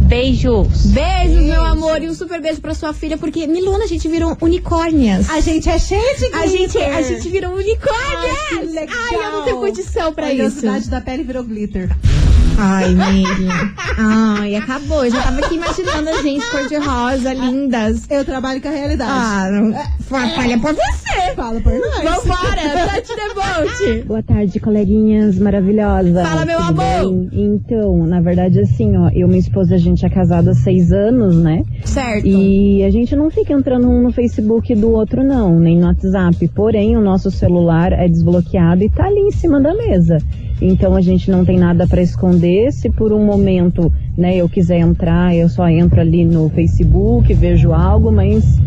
Beijos! 0.07 0.87
Beijos, 0.87 1.43
meu 1.43 1.63
amor, 1.63 2.01
e 2.01 2.09
um 2.09 2.13
super 2.13 2.41
beijo 2.41 2.61
pra 2.61 2.73
sua 2.73 2.93
filha, 2.93 3.17
porque 3.17 3.45
Milona, 3.47 3.83
a 3.83 3.87
gente 3.87 4.07
virou 4.07 4.37
unicórnias. 4.41 5.29
A 5.29 5.39
gente 5.41 5.69
é 5.69 5.77
cheia 5.79 6.15
de 6.15 6.29
glitter. 6.29 6.41
A 6.41 6.47
gente, 6.47 6.77
a 6.77 7.01
gente 7.01 7.29
virou 7.29 7.53
unicórnias! 7.53 8.37
Ai, 8.53 8.59
que 8.59 8.65
legal. 8.73 8.95
Ai, 9.09 9.15
eu 9.15 9.31
não 9.31 9.43
tenho 9.43 9.57
condição 9.57 10.13
pra 10.13 10.27
a 10.27 10.33
isso. 10.33 10.41
oleosidade 10.41 10.89
da 10.89 11.01
pele 11.01 11.23
virou 11.23 11.43
glitter. 11.43 11.89
Ai, 12.59 12.89
Miriam. 12.89 13.71
Ai, 13.97 14.55
acabou. 14.55 15.05
Eu 15.05 15.11
já 15.11 15.21
tava 15.21 15.39
aqui 15.39 15.55
imaginando 15.55 16.09
a 16.09 16.21
gente 16.21 16.45
cor-de-rosa, 16.49 17.33
lindas. 17.33 18.09
Eu 18.09 18.25
trabalho 18.25 18.59
com 18.61 18.67
a 18.67 18.71
realidade. 18.71 19.11
Ah, 19.13 19.49
não. 19.51 19.73
Falha 20.07 20.59
por 20.59 20.73
você. 20.73 21.35
Fala 21.35 21.59
por 21.61 21.71
nós. 21.73 22.03
Vambora, 22.03 22.87
Tati 22.87 23.13
Debote. 23.15 24.03
Boa 24.07 24.23
tarde, 24.23 24.59
coleguinhas 24.59 25.37
maravilhosas. 25.37 26.27
Fala, 26.27 26.45
meu 26.45 26.57
Tudo 26.59 26.81
amor. 26.81 27.29
bem? 27.29 27.29
Então, 27.31 28.05
na 28.07 28.21
verdade, 28.21 28.59
assim, 28.59 28.97
ó, 28.97 29.09
eu 29.13 29.27
e 29.27 29.29
minha 29.29 29.39
esposa, 29.39 29.75
a 29.75 29.77
gente 29.77 30.05
é 30.05 30.09
casada 30.09 30.51
há 30.51 30.55
seis 30.55 30.91
anos, 30.91 31.35
né? 31.37 31.63
Certo. 31.85 32.25
E 32.25 32.83
a 32.83 32.89
gente 32.89 33.15
não 33.15 33.29
fica 33.29 33.53
entrando 33.53 33.87
um 33.87 34.01
no 34.01 34.11
Facebook 34.11 34.73
do 34.73 34.91
outro, 34.91 35.23
não, 35.23 35.59
nem 35.59 35.77
no 35.77 35.85
WhatsApp. 35.85 36.47
Porém, 36.55 36.97
o 36.97 37.01
nosso 37.01 37.29
celular 37.29 37.91
é 37.93 38.07
desbloqueado 38.07 38.83
e 38.83 38.89
tá 38.89 39.05
ali 39.05 39.19
em 39.19 39.31
cima 39.31 39.61
da 39.61 39.73
mesa. 39.75 40.17
Então 40.61 40.95
a 40.95 41.01
gente 41.01 41.29
não 41.29 41.45
tem 41.45 41.57
nada 41.57 41.87
para 41.87 42.01
esconder. 42.01 42.71
Se 42.71 42.89
por 42.89 43.13
um 43.13 43.23
momento, 43.25 43.91
né, 44.17 44.35
eu 44.35 44.49
quiser 44.49 44.79
entrar, 44.79 45.35
eu 45.35 45.49
só 45.49 45.67
entro 45.67 45.99
ali 46.01 46.25
no 46.25 46.49
Facebook, 46.49 47.33
vejo 47.33 47.73
algo, 47.73 48.11
mas 48.11 48.59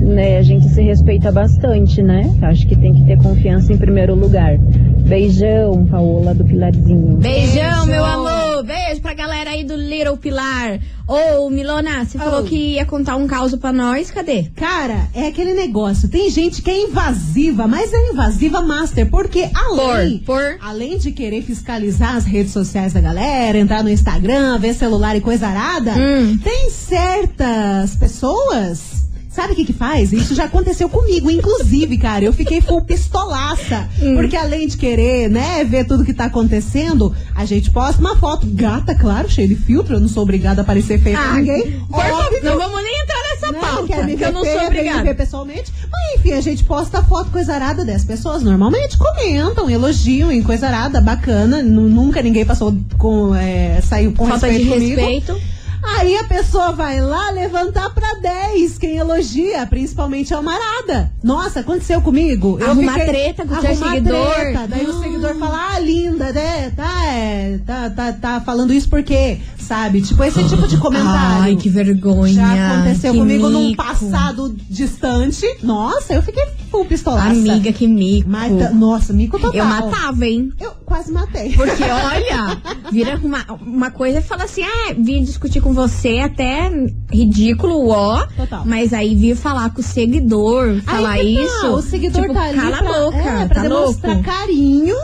né, 0.00 0.38
a 0.38 0.42
gente 0.42 0.68
se 0.68 0.82
respeita 0.82 1.32
bastante, 1.32 2.02
né? 2.02 2.30
Acho 2.42 2.66
que 2.66 2.76
tem 2.76 2.94
que 2.94 3.04
ter 3.04 3.18
confiança 3.18 3.72
em 3.72 3.78
primeiro 3.78 4.14
lugar. 4.14 4.58
Beijão, 4.58 5.86
Paola 5.86 6.34
do 6.34 6.44
Pilarzinho. 6.44 7.16
Beijão, 7.16 7.86
meu 7.86 8.04
amor. 8.04 8.37
Beijo 8.68 9.00
pra 9.00 9.14
galera 9.14 9.48
aí 9.50 9.64
do 9.64 9.74
Little 9.74 10.18
Pilar. 10.18 10.78
Ô, 11.06 11.48
Milona, 11.48 12.04
você 12.04 12.18
falou 12.18 12.40
Oh. 12.40 12.44
que 12.44 12.74
ia 12.74 12.84
contar 12.84 13.16
um 13.16 13.26
caos 13.26 13.54
pra 13.54 13.72
nós. 13.72 14.10
Cadê? 14.10 14.50
Cara, 14.54 15.08
é 15.14 15.28
aquele 15.28 15.54
negócio. 15.54 16.06
Tem 16.06 16.28
gente 16.28 16.60
que 16.60 16.70
é 16.70 16.82
invasiva, 16.82 17.66
mas 17.66 17.90
é 17.94 18.10
invasiva 18.10 18.60
master. 18.60 19.08
Porque 19.08 19.48
além, 19.54 20.18
Por, 20.18 20.34
por. 20.36 20.58
além 20.60 20.98
de 20.98 21.12
querer 21.12 21.40
fiscalizar 21.42 22.14
as 22.16 22.26
redes 22.26 22.52
sociais 22.52 22.92
da 22.92 23.00
galera, 23.00 23.56
entrar 23.56 23.82
no 23.82 23.88
Instagram, 23.88 24.58
ver 24.58 24.74
celular 24.74 25.16
e 25.16 25.22
coisa 25.22 25.46
arada, 25.48 25.92
Hum. 25.92 26.36
tem 26.36 26.68
certas 26.70 27.96
pessoas. 27.96 29.07
Sabe 29.38 29.52
o 29.52 29.56
que 29.56 29.66
que 29.66 29.72
faz? 29.72 30.12
Isso 30.12 30.34
já 30.34 30.46
aconteceu 30.46 30.88
comigo, 30.88 31.30
inclusive, 31.30 31.96
cara. 31.96 32.24
Eu 32.24 32.32
fiquei 32.32 32.60
full 32.60 32.82
pistolaça. 32.82 33.88
Hum. 34.02 34.16
Porque 34.16 34.36
além 34.36 34.66
de 34.66 34.76
querer, 34.76 35.30
né, 35.30 35.62
ver 35.62 35.84
tudo 35.86 36.04
que 36.04 36.12
tá 36.12 36.24
acontecendo, 36.24 37.14
a 37.36 37.44
gente 37.44 37.70
posta 37.70 38.00
uma 38.00 38.16
foto 38.16 38.48
gata, 38.50 38.96
claro, 38.96 39.30
cheia 39.30 39.46
de 39.46 39.54
filtro. 39.54 39.94
Eu 39.94 40.00
não 40.00 40.08
sou 40.08 40.24
obrigada 40.24 40.62
a 40.62 40.64
parecer 40.64 40.98
feia 41.00 41.16
Ah, 41.20 41.34
ninguém. 41.36 41.80
Óbvio. 41.88 42.40
não 42.42 42.58
vamos 42.58 42.82
nem 42.82 43.00
entrar 43.02 43.22
nessa 43.30 43.52
Né, 43.52 43.58
pauta, 43.60 43.86
quer 43.86 44.04
me 44.06 44.16
que 44.16 44.24
eu 44.24 44.32
não 44.32 44.42
feia, 44.42 44.52
sou 44.54 44.60
me 44.62 44.66
obrigada. 44.66 45.02
ver 45.04 45.14
pessoalmente. 45.14 45.72
Mas 45.88 46.18
enfim, 46.18 46.32
a 46.32 46.40
gente 46.40 46.64
posta 46.64 47.00
foto 47.04 47.30
coisa 47.30 47.54
arada 47.54 47.84
das 47.84 48.04
pessoas. 48.04 48.42
Normalmente 48.42 48.98
comentam, 48.98 49.70
elogiam 49.70 50.32
em 50.32 50.42
coisa 50.42 50.66
arada, 50.66 51.00
bacana. 51.00 51.62
Nu- 51.62 51.88
Nunca 51.88 52.20
ninguém 52.22 52.44
passou 52.44 52.76
com. 52.98 53.34
É, 53.36 53.80
saiu 53.82 54.12
com 54.12 54.26
Falta 54.26 54.48
de 54.48 54.58
respeito 54.64 54.74
comigo. 54.74 55.00
respeito. 55.00 55.57
Aí 55.96 56.16
a 56.16 56.24
pessoa 56.24 56.72
vai 56.72 57.00
lá 57.00 57.30
levantar 57.30 57.90
pra 57.90 58.14
10, 58.14 58.78
quem 58.78 58.96
elogia, 58.98 59.66
principalmente 59.66 60.34
a 60.34 60.42
Marada. 60.42 61.12
Nossa, 61.22 61.60
aconteceu 61.60 62.00
comigo. 62.00 62.58
Arrumar 62.62 62.94
treta 62.94 63.46
com 63.46 63.54
o 63.54 63.60
seu 63.60 63.74
seguidor. 63.74 64.34
treta. 64.34 64.66
Daí 64.68 64.86
o 64.86 65.00
seguidor 65.00 65.34
fala, 65.36 65.74
ah, 65.74 65.78
linda, 65.78 66.32
né? 66.32 66.70
Tá, 66.70 67.04
é, 67.06 67.58
tá, 67.66 67.90
tá, 67.90 68.12
tá 68.12 68.40
falando 68.40 68.72
isso 68.72 68.88
porque, 68.88 69.40
sabe? 69.68 70.00
Tipo, 70.00 70.24
esse 70.24 70.42
tipo 70.48 70.66
de 70.66 70.78
comentário. 70.78 71.42
Ai, 71.42 71.56
que 71.56 71.68
vergonha. 71.68 72.32
Já 72.32 72.72
aconteceu 72.72 73.14
comigo 73.14 73.50
num 73.50 73.68
mico. 73.68 73.82
passado 73.84 74.56
distante. 74.68 75.44
Nossa, 75.62 76.14
eu 76.14 76.22
fiquei 76.22 76.44
full 76.70 76.86
pistolaça. 76.86 77.28
Amiga, 77.30 77.70
que 77.72 77.86
mico. 77.86 78.28
Mas, 78.30 78.58
tá- 78.58 78.70
nossa, 78.70 79.12
mico 79.12 79.38
total. 79.38 79.54
Eu 79.54 79.64
matava, 79.66 80.26
hein? 80.26 80.50
Eu 80.58 80.72
quase 80.86 81.12
matei. 81.12 81.52
Porque, 81.52 81.82
olha, 81.84 82.60
vira 82.90 83.20
uma, 83.22 83.44
uma 83.60 83.90
coisa 83.90 84.20
e 84.20 84.22
fala 84.22 84.44
assim, 84.44 84.62
ah, 84.62 84.94
vim 84.98 85.22
discutir 85.22 85.60
com 85.60 85.74
você, 85.74 86.20
até 86.20 86.70
ridículo, 87.12 87.88
ó. 87.90 88.26
Total. 88.36 88.62
Mas 88.64 88.94
aí 88.94 89.14
vir 89.14 89.36
falar 89.36 89.70
com 89.70 89.80
o 89.80 89.84
seguidor, 89.84 90.80
falar 90.82 91.10
Aí 91.10 91.36
tá, 91.36 91.42
isso. 91.42 91.66
O 91.68 91.82
seguidor 91.82 92.22
tipo, 92.22 92.34
tá 92.34 92.42
ali 92.44 92.58
cala 92.58 92.76
pra, 92.78 92.88
a 92.88 93.00
boca, 93.04 93.16
é, 93.18 93.46
pra 93.46 93.54
tá 93.56 93.62
demonstrar 93.62 94.14
louco? 94.14 94.30
carinho. 94.30 94.96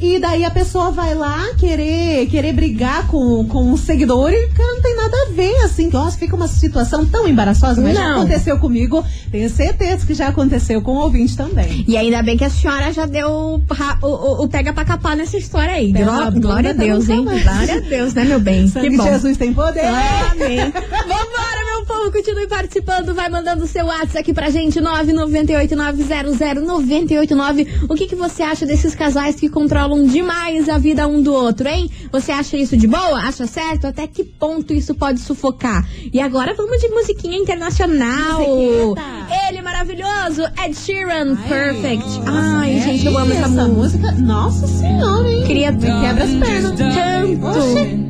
E 0.00 0.18
daí 0.18 0.44
a 0.44 0.50
pessoa 0.50 0.90
vai 0.90 1.14
lá 1.14 1.50
querer, 1.58 2.26
querer 2.26 2.52
brigar 2.54 3.06
com, 3.08 3.44
com 3.46 3.72
o 3.72 3.76
seguidor 3.76 4.32
e 4.32 4.48
cara, 4.48 4.72
não 4.74 4.80
tem 4.82 4.96
nada 4.96 5.16
a 5.16 5.32
ver, 5.32 5.54
assim. 5.64 5.88
Nossa, 5.90 6.16
fica 6.16 6.34
uma 6.34 6.48
situação 6.48 7.04
tão 7.04 7.28
embaraçosa, 7.28 7.80
mas 7.82 7.94
já 7.94 8.08
Não. 8.08 8.20
aconteceu 8.20 8.58
comigo. 8.58 9.04
Tenho 9.30 9.48
certeza 9.50 10.06
que 10.06 10.14
já 10.14 10.28
aconteceu 10.28 10.80
com 10.80 10.92
o 10.92 11.00
ouvinte 11.00 11.36
também. 11.36 11.84
E 11.86 11.96
ainda 11.96 12.22
bem 12.22 12.36
que 12.36 12.44
a 12.44 12.50
senhora 12.50 12.92
já 12.92 13.04
deu 13.06 13.28
o, 13.28 13.62
o- 14.02 14.44
o- 14.44 14.48
pega 14.48 14.72
pra 14.72 14.84
capar 14.84 15.16
nessa 15.16 15.36
história 15.36 15.74
aí. 15.74 15.92
Pela 15.92 16.12
Gló- 16.12 16.30
bunda 16.30 16.40
Glória 16.48 16.70
a 16.70 16.72
Deus, 16.72 17.08
hein? 17.08 17.22
Glória 17.24 17.74
a 17.76 17.80
Deus, 17.80 18.14
né, 18.14 18.24
meu 18.24 18.40
bem? 18.40 18.66
Sangue 18.68 18.90
que 18.90 18.96
bom. 18.96 19.04
Jesus 19.04 19.36
tem 19.36 19.52
poder. 19.52 19.84
Amém. 19.84 20.58
Vambora, 20.72 21.64
meu 21.66 21.69
povo, 21.84 22.10
continue 22.12 22.46
participando. 22.46 23.14
Vai 23.14 23.28
mandando 23.28 23.66
seu 23.66 23.86
WhatsApp 23.86 24.18
aqui 24.18 24.32
pra 24.34 24.50
gente, 24.50 24.80
998-900-989. 24.80 27.66
O 27.88 27.94
que, 27.94 28.06
que 28.06 28.14
você 28.14 28.42
acha 28.42 28.66
desses 28.66 28.94
casais 28.94 29.36
que 29.36 29.48
controlam 29.48 30.06
demais 30.06 30.68
a 30.68 30.78
vida 30.78 31.06
um 31.06 31.22
do 31.22 31.32
outro, 31.32 31.68
hein? 31.68 31.90
Você 32.12 32.32
acha 32.32 32.56
isso 32.56 32.76
de 32.76 32.86
boa? 32.86 33.18
Acha 33.20 33.46
certo? 33.46 33.86
Até 33.86 34.06
que 34.06 34.24
ponto 34.24 34.72
isso 34.72 34.94
pode 34.94 35.20
sufocar? 35.20 35.86
E 36.12 36.20
agora 36.20 36.54
vamos 36.54 36.80
de 36.80 36.88
musiquinha 36.88 37.38
internacional. 37.38 38.40
Musiquita. 38.40 39.02
Ele 39.48 39.62
maravilhoso, 39.62 40.42
Ed 40.64 40.74
Sheeran, 40.74 41.36
Perfect. 41.48 42.04
Ai, 42.26 42.78
É, 42.78 42.80
gente, 42.80 43.06
eu 43.06 43.16
amo 43.16 43.32
essa, 43.32 43.46
essa 43.46 43.68
música. 43.68 44.10
música. 44.10 44.22
Nossa 44.22 44.66
senhora, 44.66 45.28
hein? 45.28 45.44
Queria 45.46 45.72
quebra 45.72 46.24
as 46.24 46.30
pernas. 46.30 46.78
tanto. 46.78 47.46
Oxi. 47.46 48.09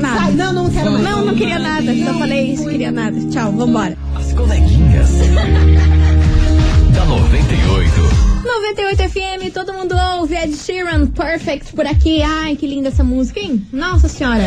Nada. 0.00 0.20
Sai, 0.20 0.32
não, 0.32 0.52
não 0.52 0.70
quero 0.70 0.90
mais. 0.92 1.04
Não, 1.04 1.24
não 1.26 1.34
queria 1.34 1.58
nada. 1.58 1.94
Só 2.04 2.18
falei 2.18 2.52
isso, 2.52 2.68
queria 2.68 2.90
nada. 2.90 3.18
Tchau, 3.30 3.52
vambora. 3.52 3.96
As 4.14 4.32
coleguinhas. 4.32 5.10
da 6.94 7.04
98. 7.04 8.30
98 8.42 9.10
FM, 9.10 9.52
todo 9.52 9.72
mundo 9.72 9.94
ouve 10.16 10.34
Ed 10.34 10.54
Sheeran, 10.56 11.06
Perfect 11.06 11.72
por 11.74 11.86
aqui. 11.86 12.22
Ai, 12.22 12.56
que 12.56 12.66
linda 12.66 12.88
essa 12.88 13.04
música, 13.04 13.38
hein? 13.40 13.64
Nossa 13.72 14.08
senhora. 14.08 14.44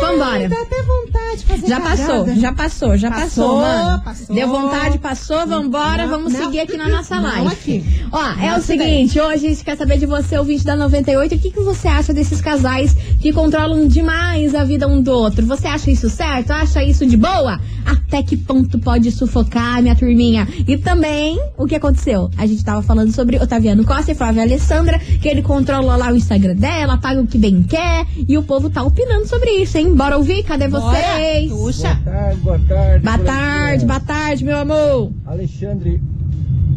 Vambora. 0.00 0.48
Dá 0.48 0.60
até 0.62 0.82
vontade 0.82 1.38
de 1.38 1.44
fazer 1.46 1.66
Já 1.66 1.80
passou, 1.80 2.06
cagada. 2.06 2.34
já 2.40 2.52
passou, 2.52 2.96
já 2.96 3.10
passou, 3.10 3.22
Passou, 3.22 3.56
mano. 3.60 4.02
passou. 4.02 4.34
Deu 4.36 4.48
vontade, 4.48 4.98
passou, 4.98 5.46
vambora, 5.46 6.02
Não, 6.02 6.08
vamos 6.10 6.32
não. 6.32 6.44
seguir 6.44 6.60
aqui 6.60 6.76
na 6.76 6.88
nossa 6.88 7.18
live. 7.20 7.46
aqui. 7.48 7.84
Ó, 8.10 8.26
é 8.40 8.56
o 8.58 8.62
seguinte, 8.62 9.18
hoje 9.20 9.46
a 9.46 9.50
gente 9.50 9.64
quer 9.64 9.76
saber 9.76 9.98
de 9.98 10.06
você, 10.06 10.36
ouvinte 10.38 10.64
da 10.64 10.76
98, 10.76 11.34
o 11.34 11.38
que, 11.38 11.50
que 11.50 11.60
você 11.60 11.88
acha 11.88 12.12
desses 12.12 12.40
casais 12.40 12.94
que 13.20 13.32
controlam 13.32 13.86
demais 13.86 14.54
a 14.54 14.64
vida 14.64 14.86
um 14.88 15.00
do 15.00 15.12
outro? 15.12 15.46
Você 15.46 15.66
acha 15.68 15.90
isso 15.90 16.10
certo? 16.10 16.50
Acha 16.50 16.82
isso 16.82 17.06
de 17.06 17.16
boa? 17.16 17.60
Até 17.86 18.22
que 18.22 18.36
ponto 18.36 18.78
pode 18.78 19.10
sufocar, 19.10 19.80
minha 19.82 19.94
turminha? 19.96 20.46
E 20.66 20.76
também, 20.76 21.40
o 21.56 21.66
que 21.66 21.74
aconteceu? 21.74 22.30
A 22.36 22.46
gente 22.46 22.64
tava 22.64 22.82
falando 22.82 23.12
sobre 23.12 23.36
Otaviano 23.36 23.84
Costa 23.84 24.12
e 24.12 24.14
Flávia 24.14 24.42
Alessandra, 24.42 24.98
que 24.98 25.28
ele 25.28 25.42
controla 25.42 25.96
lá 25.96 26.12
o 26.12 26.16
Instagram 26.16 26.54
dela, 26.54 26.98
paga 26.98 27.20
o 27.20 27.26
que 27.26 27.38
bem 27.38 27.62
quer, 27.62 28.06
e 28.28 28.36
o 28.36 28.42
povo 28.42 28.68
tá 28.68 28.82
opinando 28.82 29.26
sobre 29.26 29.50
isso, 29.52 29.71
hein? 29.78 29.94
Bora 29.94 30.16
ouvir? 30.16 30.42
Cadê 30.44 30.68
vocês? 30.68 31.50
Puxa. 31.50 31.98
tarde, 32.04 32.40
boa 32.40 32.58
tarde. 32.58 33.04
Boa 33.04 33.18
tarde, 33.18 33.86
boa 33.86 34.00
tarde, 34.00 34.44
meu 34.44 34.58
amor. 34.58 35.12
Alexandre 35.26 36.00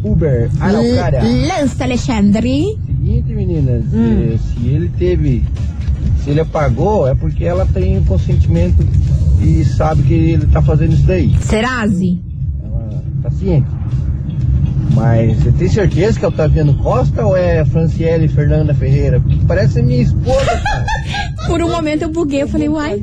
Uber, 0.04 0.50
Araucária. 0.60 1.20
Lança, 1.22 1.84
Alexandre. 1.84 2.78
Seguinte, 2.86 3.32
meninas, 3.34 3.84
Hum. 3.92 4.32
eh, 4.34 4.38
se 4.38 4.66
ele 4.68 4.88
teve, 4.98 5.44
se 6.22 6.30
ele 6.30 6.40
apagou, 6.40 7.06
é 7.08 7.14
porque 7.14 7.44
ela 7.44 7.66
tem 7.66 7.98
o 7.98 8.02
consentimento 8.04 8.84
e 9.40 9.64
sabe 9.64 10.02
que 10.02 10.14
ele 10.14 10.46
tá 10.46 10.62
fazendo 10.62 10.92
isso 10.94 11.06
daí. 11.06 11.34
Serazi. 11.40 12.20
Ela 12.64 13.02
tá 13.22 13.30
ciente. 13.30 13.66
Mas 14.96 15.36
você 15.36 15.52
tem 15.52 15.68
certeza 15.68 16.18
que 16.18 16.24
é 16.24 16.28
o 16.28 16.32
Taviano 16.32 16.72
Costa 16.78 17.26
ou 17.26 17.36
é 17.36 17.62
Franciele 17.66 18.28
Fernanda 18.28 18.72
Ferreira? 18.72 19.20
Porque 19.20 19.38
parece 19.46 19.82
minha 19.82 20.00
esposa, 20.00 20.58
cara. 20.62 20.86
Por 21.46 21.62
um 21.62 21.70
momento 21.70 22.02
eu 22.02 22.08
buguei, 22.08 22.42
eu 22.42 22.48
falei, 22.48 22.66
uai. 22.66 22.94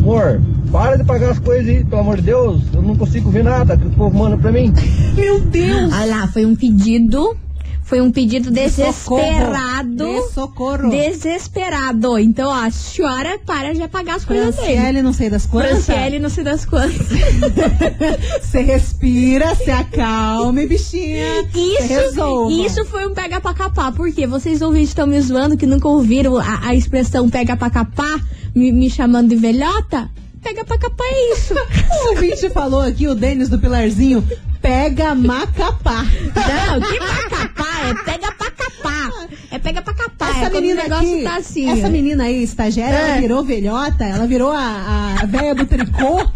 Amor, 0.00 0.40
para 0.70 0.96
de 0.96 1.04
pagar 1.04 1.30
as 1.30 1.40
coisas 1.40 1.68
aí, 1.68 1.84
pelo 1.84 2.02
amor 2.02 2.16
de 2.16 2.22
Deus. 2.22 2.62
Eu 2.72 2.82
não 2.82 2.96
consigo 2.96 3.30
ver 3.30 3.42
nada 3.42 3.76
que 3.76 3.86
o 3.86 3.90
povo 3.90 4.16
manda 4.16 4.38
pra 4.38 4.52
mim. 4.52 4.72
Meu 5.16 5.40
Deus. 5.40 5.92
Olha 5.92 6.06
lá, 6.06 6.28
foi 6.28 6.46
um 6.46 6.54
pedido. 6.54 7.36
Foi 7.84 8.00
um 8.00 8.10
pedido 8.10 8.50
desesperado. 8.50 10.04
De 10.06 10.32
socorro. 10.32 10.88
Desesperado. 10.90 12.18
Então, 12.18 12.50
ó, 12.50 12.64
a 12.64 12.70
senhora 12.70 13.38
para 13.44 13.74
de 13.74 13.82
apagar 13.82 14.16
as 14.16 14.24
coisas 14.24 14.56
dele. 14.56 14.66
Franciele, 14.66 15.02
não 15.02 15.12
sei 15.12 15.28
das 15.28 15.46
quantas. 15.46 15.84
Franciele, 15.84 16.18
não 16.18 16.28
sei 16.30 16.44
das 16.44 16.64
quantas. 16.64 17.06
Você 18.40 18.62
respira, 18.62 19.54
se 19.54 19.70
acalme, 19.70 20.66
bichinha. 20.66 21.48
Isso, 21.54 22.50
isso 22.50 22.84
foi 22.86 23.06
um 23.06 23.14
pega 23.14 23.40
pra 23.40 23.52
capar. 23.52 23.92
Por 23.92 24.12
quê? 24.12 24.26
Vocês 24.26 24.62
ouvintes 24.62 24.90
estão 24.90 25.06
me 25.06 25.20
zoando 25.20 25.56
que 25.56 25.66
nunca 25.66 25.88
ouviram 25.88 26.38
a, 26.38 26.68
a 26.68 26.74
expressão 26.74 27.28
pega 27.28 27.56
pra 27.56 27.68
capar, 27.68 28.20
me, 28.54 28.72
me 28.72 28.88
chamando 28.88 29.28
de 29.28 29.36
velhota? 29.36 30.10
Pega 30.42 30.64
pra 30.64 30.78
capar 30.78 31.06
é 31.06 31.32
isso. 31.32 31.54
O 31.92 32.14
ouvinte 32.14 32.50
falou 32.50 32.80
aqui, 32.80 33.06
o 33.06 33.14
Denis 33.14 33.48
do 33.48 33.58
Pilarzinho, 33.58 34.26
pega 34.62 35.14
macapá. 35.14 36.04
Não, 36.04 36.80
que 36.80 36.98
macapá? 37.00 37.66
É 37.90 37.94
pega 38.04 38.32
pra 38.32 38.50
capar. 38.50 39.28
É 39.50 39.58
pega 39.58 39.82
pra 39.82 39.94
capar. 39.94 40.28
é 40.28 40.40
Essa 40.40 40.50
quando 40.50 40.62
menina 40.62 40.82
aqui, 40.96 41.22
tá 41.24 41.36
assim. 41.36 41.68
essa 41.70 41.88
menina 41.90 42.24
aí, 42.24 42.42
estagiária, 42.42 42.96
É. 42.96 43.10
ela 43.10 43.20
virou 43.20 43.44
velhota, 43.44 44.04
ela 44.04 44.26
virou 44.26 44.50
a, 44.52 45.16
a 45.20 45.26
véia 45.26 45.54
do 45.54 45.66
tricô, 45.66 46.20
a 46.20 46.30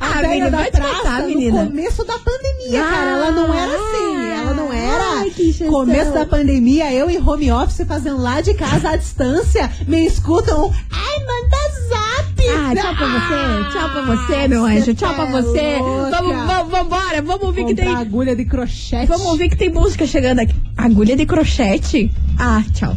Ah, 0.00 0.20
véia 0.20 0.28
menina, 0.44 0.50
da 0.50 0.70
praça 0.70 0.94
catar, 0.96 1.22
no 1.22 1.28
menina. 1.28 1.64
começo 1.66 2.04
da 2.04 2.18
pandemia, 2.18 2.82
cara. 2.82 3.10
Ela 3.10 3.30
não 3.32 3.54
era 3.54 3.72
assim, 3.74 4.30
ela 4.30 4.54
não 4.54 4.72
era. 4.72 5.04
Ai, 5.20 5.32
começo 5.68 6.12
da 6.12 6.24
pandemia, 6.26 6.92
eu 6.92 7.10
em 7.10 7.18
home 7.20 7.50
office 7.52 7.86
fazendo 7.86 8.20
lá 8.22 8.40
de 8.40 8.54
casa 8.54 8.90
à 8.90 8.96
distância, 8.96 9.70
me 9.86 10.06
escutam, 10.06 10.72
ai, 10.90 11.18
zap. 11.18 11.37
Ah, 12.50 12.74
tchau 12.74 12.94
pra 12.94 13.06
você, 13.06 13.72
tchau 13.72 13.90
pra 13.90 14.02
você, 14.02 14.48
meu 14.48 14.64
anjo, 14.64 14.94
tchau 14.94 15.14
pra 15.14 15.26
tá 15.26 15.32
você. 15.32 15.78
Vamos, 16.10 16.36
vamos, 16.46 16.70
vambora, 16.70 17.22
vamos 17.22 17.44
ouvir 17.44 17.64
que 17.66 17.74
tem. 17.74 17.94
Agulha 17.94 18.34
de 18.36 18.44
crochete. 18.44 19.06
Vamos 19.06 19.26
ouvir 19.26 19.48
que 19.48 19.56
tem 19.56 19.70
música 19.70 20.06
chegando 20.06 20.40
aqui. 20.40 20.54
Agulha 20.76 21.16
de 21.16 21.26
crochete? 21.26 22.10
Ah, 22.38 22.62
tchau. 22.72 22.96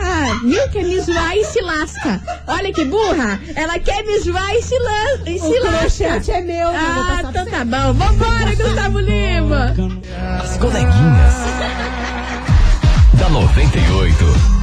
Ah, 0.00 0.40
viu? 0.44 0.68
Quer 0.70 0.84
me 0.84 1.00
zoar 1.00 1.36
e 1.36 1.44
se 1.44 1.60
lasca. 1.60 2.20
Olha 2.46 2.72
que 2.72 2.84
burra. 2.84 3.40
Ela 3.54 3.78
quer 3.78 4.04
me 4.04 4.18
zoar 4.20 4.50
e 4.54 4.62
se, 4.62 4.78
la 4.78 5.30
e 5.30 5.38
se 5.38 5.46
O 5.46 5.62
lasca. 5.64 5.78
crochete 5.80 6.30
é 6.30 6.40
meu, 6.40 6.68
Ah, 6.68 7.16
passar 7.22 7.30
então 7.30 7.46
tá 7.46 7.64
bom. 7.64 7.92
Vambora, 7.92 8.54
Gustavo 8.56 8.98
Lima. 9.00 9.74
As 10.42 10.56
coleguinhas. 10.56 11.34
da 13.18 13.28
98. 13.28 14.61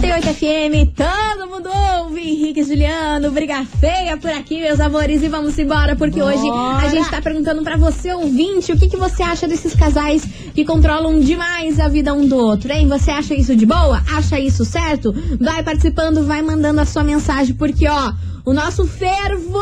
98 0.00 0.34
FM, 0.34 0.94
todo 0.96 1.46
mundo 1.46 1.68
ouve. 1.98 2.20
Henrique 2.22 2.64
Juliano, 2.64 3.30
briga 3.30 3.62
feia 3.78 4.16
por 4.16 4.30
aqui, 4.30 4.58
meus 4.60 4.80
amores. 4.80 5.22
E 5.22 5.28
vamos 5.28 5.58
embora, 5.58 5.94
porque 5.94 6.22
hoje 6.22 6.42
a 6.82 6.88
gente 6.88 7.10
tá 7.10 7.20
perguntando 7.20 7.62
pra 7.62 7.76
você, 7.76 8.10
ouvinte, 8.14 8.72
o 8.72 8.78
que, 8.78 8.88
que 8.88 8.96
você 8.96 9.22
acha 9.22 9.46
desses 9.46 9.74
casais 9.74 10.26
que 10.54 10.64
controlam 10.64 11.20
demais 11.20 11.78
a 11.78 11.86
vida 11.88 12.14
um 12.14 12.26
do 12.26 12.36
outro, 12.36 12.72
hein? 12.72 12.88
Você 12.88 13.10
acha 13.10 13.34
isso 13.34 13.54
de 13.54 13.66
boa? 13.66 14.02
Acha 14.10 14.40
isso 14.40 14.64
certo? 14.64 15.14
Vai 15.38 15.62
participando, 15.62 16.24
vai 16.24 16.40
mandando 16.40 16.80
a 16.80 16.86
sua 16.86 17.04
mensagem, 17.04 17.54
porque, 17.54 17.86
ó, 17.86 18.12
o 18.46 18.54
nosso 18.54 18.86
fervo 18.86 19.60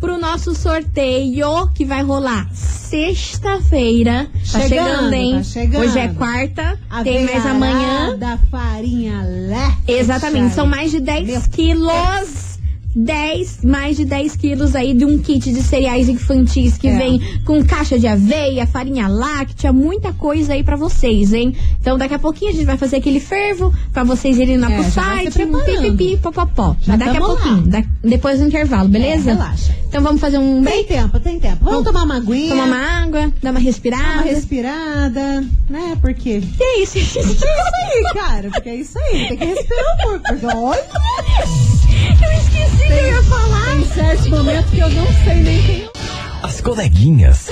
pro 0.00 0.18
nosso 0.18 0.54
sorteio 0.54 1.68
que 1.74 1.84
vai 1.84 2.02
rolar 2.02 2.48
sexta-feira. 2.52 4.28
Tá 4.52 4.60
Chegando, 4.60 4.68
chegando, 4.68 5.12
hein? 5.14 5.32
tá 5.36 5.42
chegando. 5.42 5.84
Hoje 5.84 5.98
é 5.98 6.08
quarta, 6.08 6.78
A 6.90 7.02
tem 7.02 7.24
mais 7.24 7.46
amanhã. 7.46 8.16
da 8.18 8.36
farinha 8.50 9.22
lé. 9.24 9.75
Exatamente, 9.86 10.54
são 10.54 10.66
mais 10.66 10.90
de 10.90 11.00
10 11.00 11.26
Meu 11.26 11.42
quilos 11.50 12.45
10, 12.98 13.58
mais 13.62 13.96
de 13.96 14.06
10 14.06 14.36
quilos 14.36 14.74
aí 14.74 14.94
de 14.94 15.04
um 15.04 15.18
kit 15.18 15.52
de 15.52 15.62
cereais 15.62 16.08
infantis 16.08 16.78
que 16.78 16.88
É. 16.88 16.96
vem 16.96 17.20
com 17.44 17.62
caixa 17.62 17.98
de 17.98 18.06
aveia, 18.06 18.66
farinha 18.66 19.06
láctea, 19.06 19.70
muita 19.72 20.14
coisa 20.14 20.54
aí 20.54 20.64
pra 20.64 20.76
vocês, 20.76 21.32
hein? 21.34 21.54
Então 21.80 21.98
daqui 21.98 22.14
a 22.14 22.18
pouquinho 22.18 22.50
a 22.52 22.54
gente 22.54 22.64
vai 22.64 22.78
fazer 22.78 22.96
aquele 22.96 23.20
fervo 23.20 23.72
pra 23.92 24.02
vocês 24.02 24.38
irem 24.38 24.56
lá 24.56 24.72
É, 24.72 24.76
pro 24.82 24.90
site, 24.90 25.38
pipipi, 25.38 26.16
popopó. 26.16 26.74
Já 26.80 26.96
Daqui 26.96 27.18
a 27.18 27.20
pouquinho, 27.20 27.62
da- 27.66 27.84
depois 28.02 28.40
do 28.40 28.46
intervalo, 28.46 28.88
beleza? 28.88 29.30
É, 29.30 29.34
relaxa. 29.34 29.76
Então 29.88 30.02
vamos 30.02 30.20
fazer 30.20 30.38
um 30.38 30.54
Tem 30.54 30.62
break, 30.62 30.88
tempo, 30.88 31.20
tem 31.20 31.38
tempo. 31.38 31.64
Vamos 31.64 31.84
tomar 31.84 32.02
uma 32.04 32.16
aguinha. 32.16 32.48
tomar 32.50 32.64
uma 32.66 33.02
água, 33.02 33.32
dar 33.42 33.50
uma 33.50 33.60
respirada. 33.60 34.04
Dar 34.04 34.12
uma 34.14 34.22
respirada, 34.22 35.44
né? 35.70 35.96
Porque. 36.00 36.40
Que 36.40 36.62
é 36.62 36.82
isso? 36.82 36.92
Que 36.94 36.98
é 37.18 37.22
isso 37.22 37.44
aí, 37.44 38.14
cara? 38.14 38.50
Porque 38.50 38.68
é 38.68 38.74
isso 38.76 38.98
aí. 38.98 39.28
Tem 39.28 39.36
que 39.36 39.44
respirar 39.44 39.84
um 39.94 40.02
pouco. 40.08 40.22
Porque 40.28 40.46
olha. 40.46 41.65
Eu 42.90 43.06
ia 43.06 43.22
falar. 43.24 43.66
Tem 43.72 43.84
certos 43.86 44.28
momentos 44.28 44.70
que 44.70 44.78
eu 44.78 44.90
não 44.90 45.06
sei 45.24 45.34
nem 45.36 45.62
quem. 45.62 45.90
As 46.42 46.60
coleguinhas. 46.60 47.48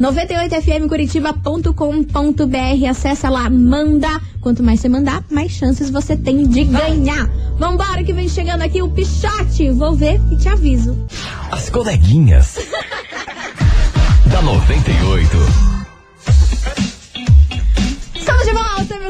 98fmcuritiba.com.br. 0.00 2.88
Acessa 2.90 3.30
lá, 3.30 3.48
manda. 3.48 4.20
Quanto 4.40 4.60
mais 4.60 4.80
você 4.80 4.88
mandar, 4.88 5.22
mais 5.30 5.52
chances 5.52 5.88
você 5.88 6.16
tem 6.16 6.48
de 6.48 6.64
ganhar. 6.64 7.30
Vambora 7.56 8.02
que 8.02 8.12
vem 8.12 8.28
chegando 8.28 8.62
aqui 8.62 8.82
o 8.82 8.88
Pichote. 8.88 9.41
Vou 9.74 9.96
ver 9.96 10.20
e 10.30 10.36
te 10.36 10.48
aviso. 10.48 10.96
As 11.50 11.68
coleguinhas. 11.68 12.58
da 14.30 14.40
98. 14.40 15.71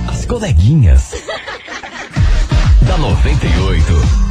As 0.09 0.25
coleguinhas. 0.25 1.13
da 2.87 2.97
98. 2.99 4.30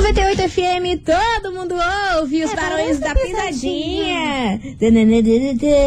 98 0.00 0.48
FM, 0.48 1.04
todo 1.04 1.52
mundo 1.52 1.74
ouve 2.18 2.42
os 2.42 2.54
barões 2.54 2.98
da 2.98 3.14
pisadinha. 3.14 4.58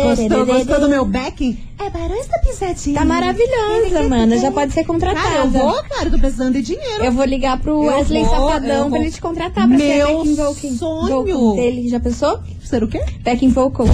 Gostou, 0.04 0.45
gostou 0.45 0.80
do 0.82 0.89
meu 0.89 1.04
backing? 1.04 1.58
É 1.80 1.89
Barões 1.89 2.28
da 2.28 2.38
Pisadinha. 2.38 2.99
Tá 2.99 3.06
maravilhosa, 3.06 4.04
mana. 4.08 4.38
Já 4.38 4.52
pode 4.52 4.71
ser 4.71 4.86
contratada. 4.86 5.28
Cara, 5.28 5.39
eu 5.39 5.49
vou, 5.49 5.84
cara, 5.84 6.10
tô 6.12 6.19
precisando 6.19 6.54
de 6.54 6.62
dinheiro. 6.62 7.04
Eu 7.04 7.12
vou 7.12 7.26
ligar 7.26 7.60
pro 7.60 7.71
Eu 7.71 7.97
Wesley 7.97 8.23
vou, 8.23 8.36
Safadão 8.47 8.89
pra 8.91 8.99
ele 8.99 9.12
te 9.12 9.19
contratar 9.19 9.67
pra 9.67 9.78
ser 9.78 9.97
Meu 9.97 10.17
backing 10.19 10.36
vocal. 10.36 10.54
sonho. 10.54 11.26
vocal 11.26 11.56
dele. 11.56 11.89
Já 11.89 11.99
pensou? 11.99 12.39
Ser 12.63 12.84
o 12.84 12.88
quê? 12.88 13.04
Backing 13.21 13.49
vocal. 13.49 13.88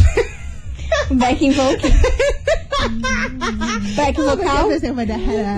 backing 1.11 1.51
vocal. 1.51 1.89
Back 3.95 4.21
vocal. 4.21 4.69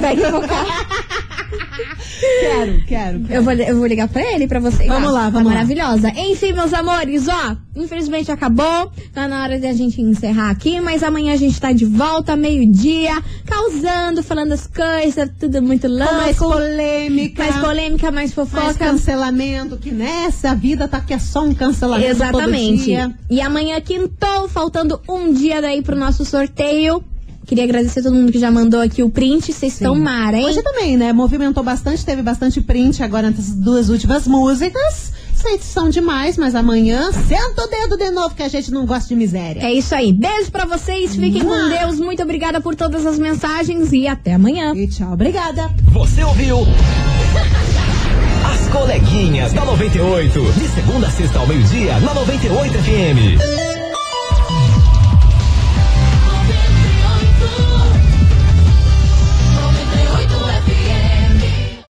Back 0.02 0.22
vocal. 0.22 0.66
Quero, 1.52 2.84
quero, 2.86 3.20
quero. 3.22 3.34
Eu 3.34 3.44
vou, 3.44 3.54
eu 3.54 3.78
vou 3.78 3.86
ligar 3.88 4.08
pra 4.08 4.22
ele, 4.22 4.48
pra 4.48 4.60
você. 4.60 4.86
Vamos 4.88 5.12
lá, 5.12 5.24
Tá 5.26 5.30
vamos 5.30 5.48
lá. 5.48 5.54
maravilhosa. 5.56 6.10
Enfim, 6.16 6.54
meus 6.54 6.74
amores, 6.74 7.28
ó. 7.28 7.56
Infelizmente 7.76 8.32
acabou. 8.32 8.92
Tá 9.14 9.28
na 9.28 9.44
hora 9.44 9.60
de 9.60 9.66
a 9.68 9.74
gente 9.74 10.02
encerrar 10.02 10.50
aqui. 10.50 10.80
Mas 10.80 11.04
amanhã 11.04 11.34
a 11.34 11.38
gente 11.38 11.60
tá 11.60 11.72
de 11.72 11.86
volta, 11.86 12.36
meio-dia. 12.36 13.22
Causando, 13.46 14.24
falando 14.24 14.54
as 14.54 14.68
coisas. 14.68 15.30
Tudo 15.40 15.62
muito 15.62 15.88
louco. 15.88 16.14
Mais 16.14 16.38
polêmica. 16.38 17.44
Mais 17.44 17.58
polêmica, 17.58 18.12
mais 18.12 18.34
fofoca. 18.34 18.64
Mais 18.64 18.78
cancelamento, 18.78 19.78
que 19.78 19.92
nessa 19.92 20.54
vida 20.56 20.88
tá 20.88 21.02
que 21.02 21.14
é 21.14 21.20
só 21.20 21.44
um 21.44 21.54
cancelamento 21.54 22.10
Exatamente. 22.12 22.92
E 23.30 23.42
amanhã 23.42 23.80
quintou, 23.82 24.48
faltando 24.48 25.02
um 25.10 25.34
dia 25.34 25.62
daí 25.62 25.82
pro 25.82 25.96
nosso 25.96 26.24
sorteio. 26.26 27.04
Queria 27.52 27.66
agradecer 27.66 28.00
a 28.00 28.04
todo 28.04 28.16
mundo 28.16 28.32
que 28.32 28.40
já 28.40 28.50
mandou 28.50 28.80
aqui 28.80 29.04
o 29.04 29.10
print. 29.10 29.52
Vocês 29.52 29.74
estão 29.74 29.94
mara, 29.94 30.38
hein? 30.38 30.46
Hoje 30.46 30.64
também, 30.64 30.96
né? 30.96 31.12
Movimentou 31.12 31.62
bastante, 31.62 32.06
teve 32.06 32.22
bastante 32.22 32.62
print 32.62 33.04
agora 33.04 33.30
nessas 33.30 33.54
duas 33.54 33.90
últimas 33.90 34.26
músicas. 34.26 35.12
Vocês 35.36 35.62
são 35.66 35.90
demais, 35.90 36.38
mas 36.38 36.56
amanhã 36.56 37.12
senta 37.12 37.66
o 37.66 37.68
dedo 37.68 37.98
de 37.98 38.10
novo 38.10 38.34
que 38.34 38.42
a 38.42 38.48
gente 38.48 38.72
não 38.72 38.86
gosta 38.86 39.10
de 39.10 39.18
miséria. 39.18 39.60
É 39.66 39.74
isso 39.74 39.94
aí. 39.94 40.14
Beijo 40.14 40.50
pra 40.50 40.64
vocês. 40.64 41.14
Fiquem 41.14 41.44
com 41.44 41.68
Deus. 41.68 42.00
Muito 42.00 42.24
obrigada 42.24 42.62
por 42.62 42.74
todas 42.74 43.06
as 43.06 43.20
mensagens 43.20 43.92
e 43.92 44.08
até 44.08 44.36
amanhã. 44.36 44.74
E 44.74 44.88
tchau, 44.88 45.12
obrigada. 45.12 45.70
Você 45.92 46.24
ouviu? 46.24 46.60
As 48.50 48.70
coleguinhas 48.70 49.52
da 49.52 49.66
98. 49.66 50.40
De 50.54 50.70
segunda 50.70 51.08
a 51.08 51.12
sexta 51.12 51.38
ao 51.38 51.46
meio-dia, 51.46 52.00
na 52.00 52.14
98 52.14 52.74
FM. 52.78 53.81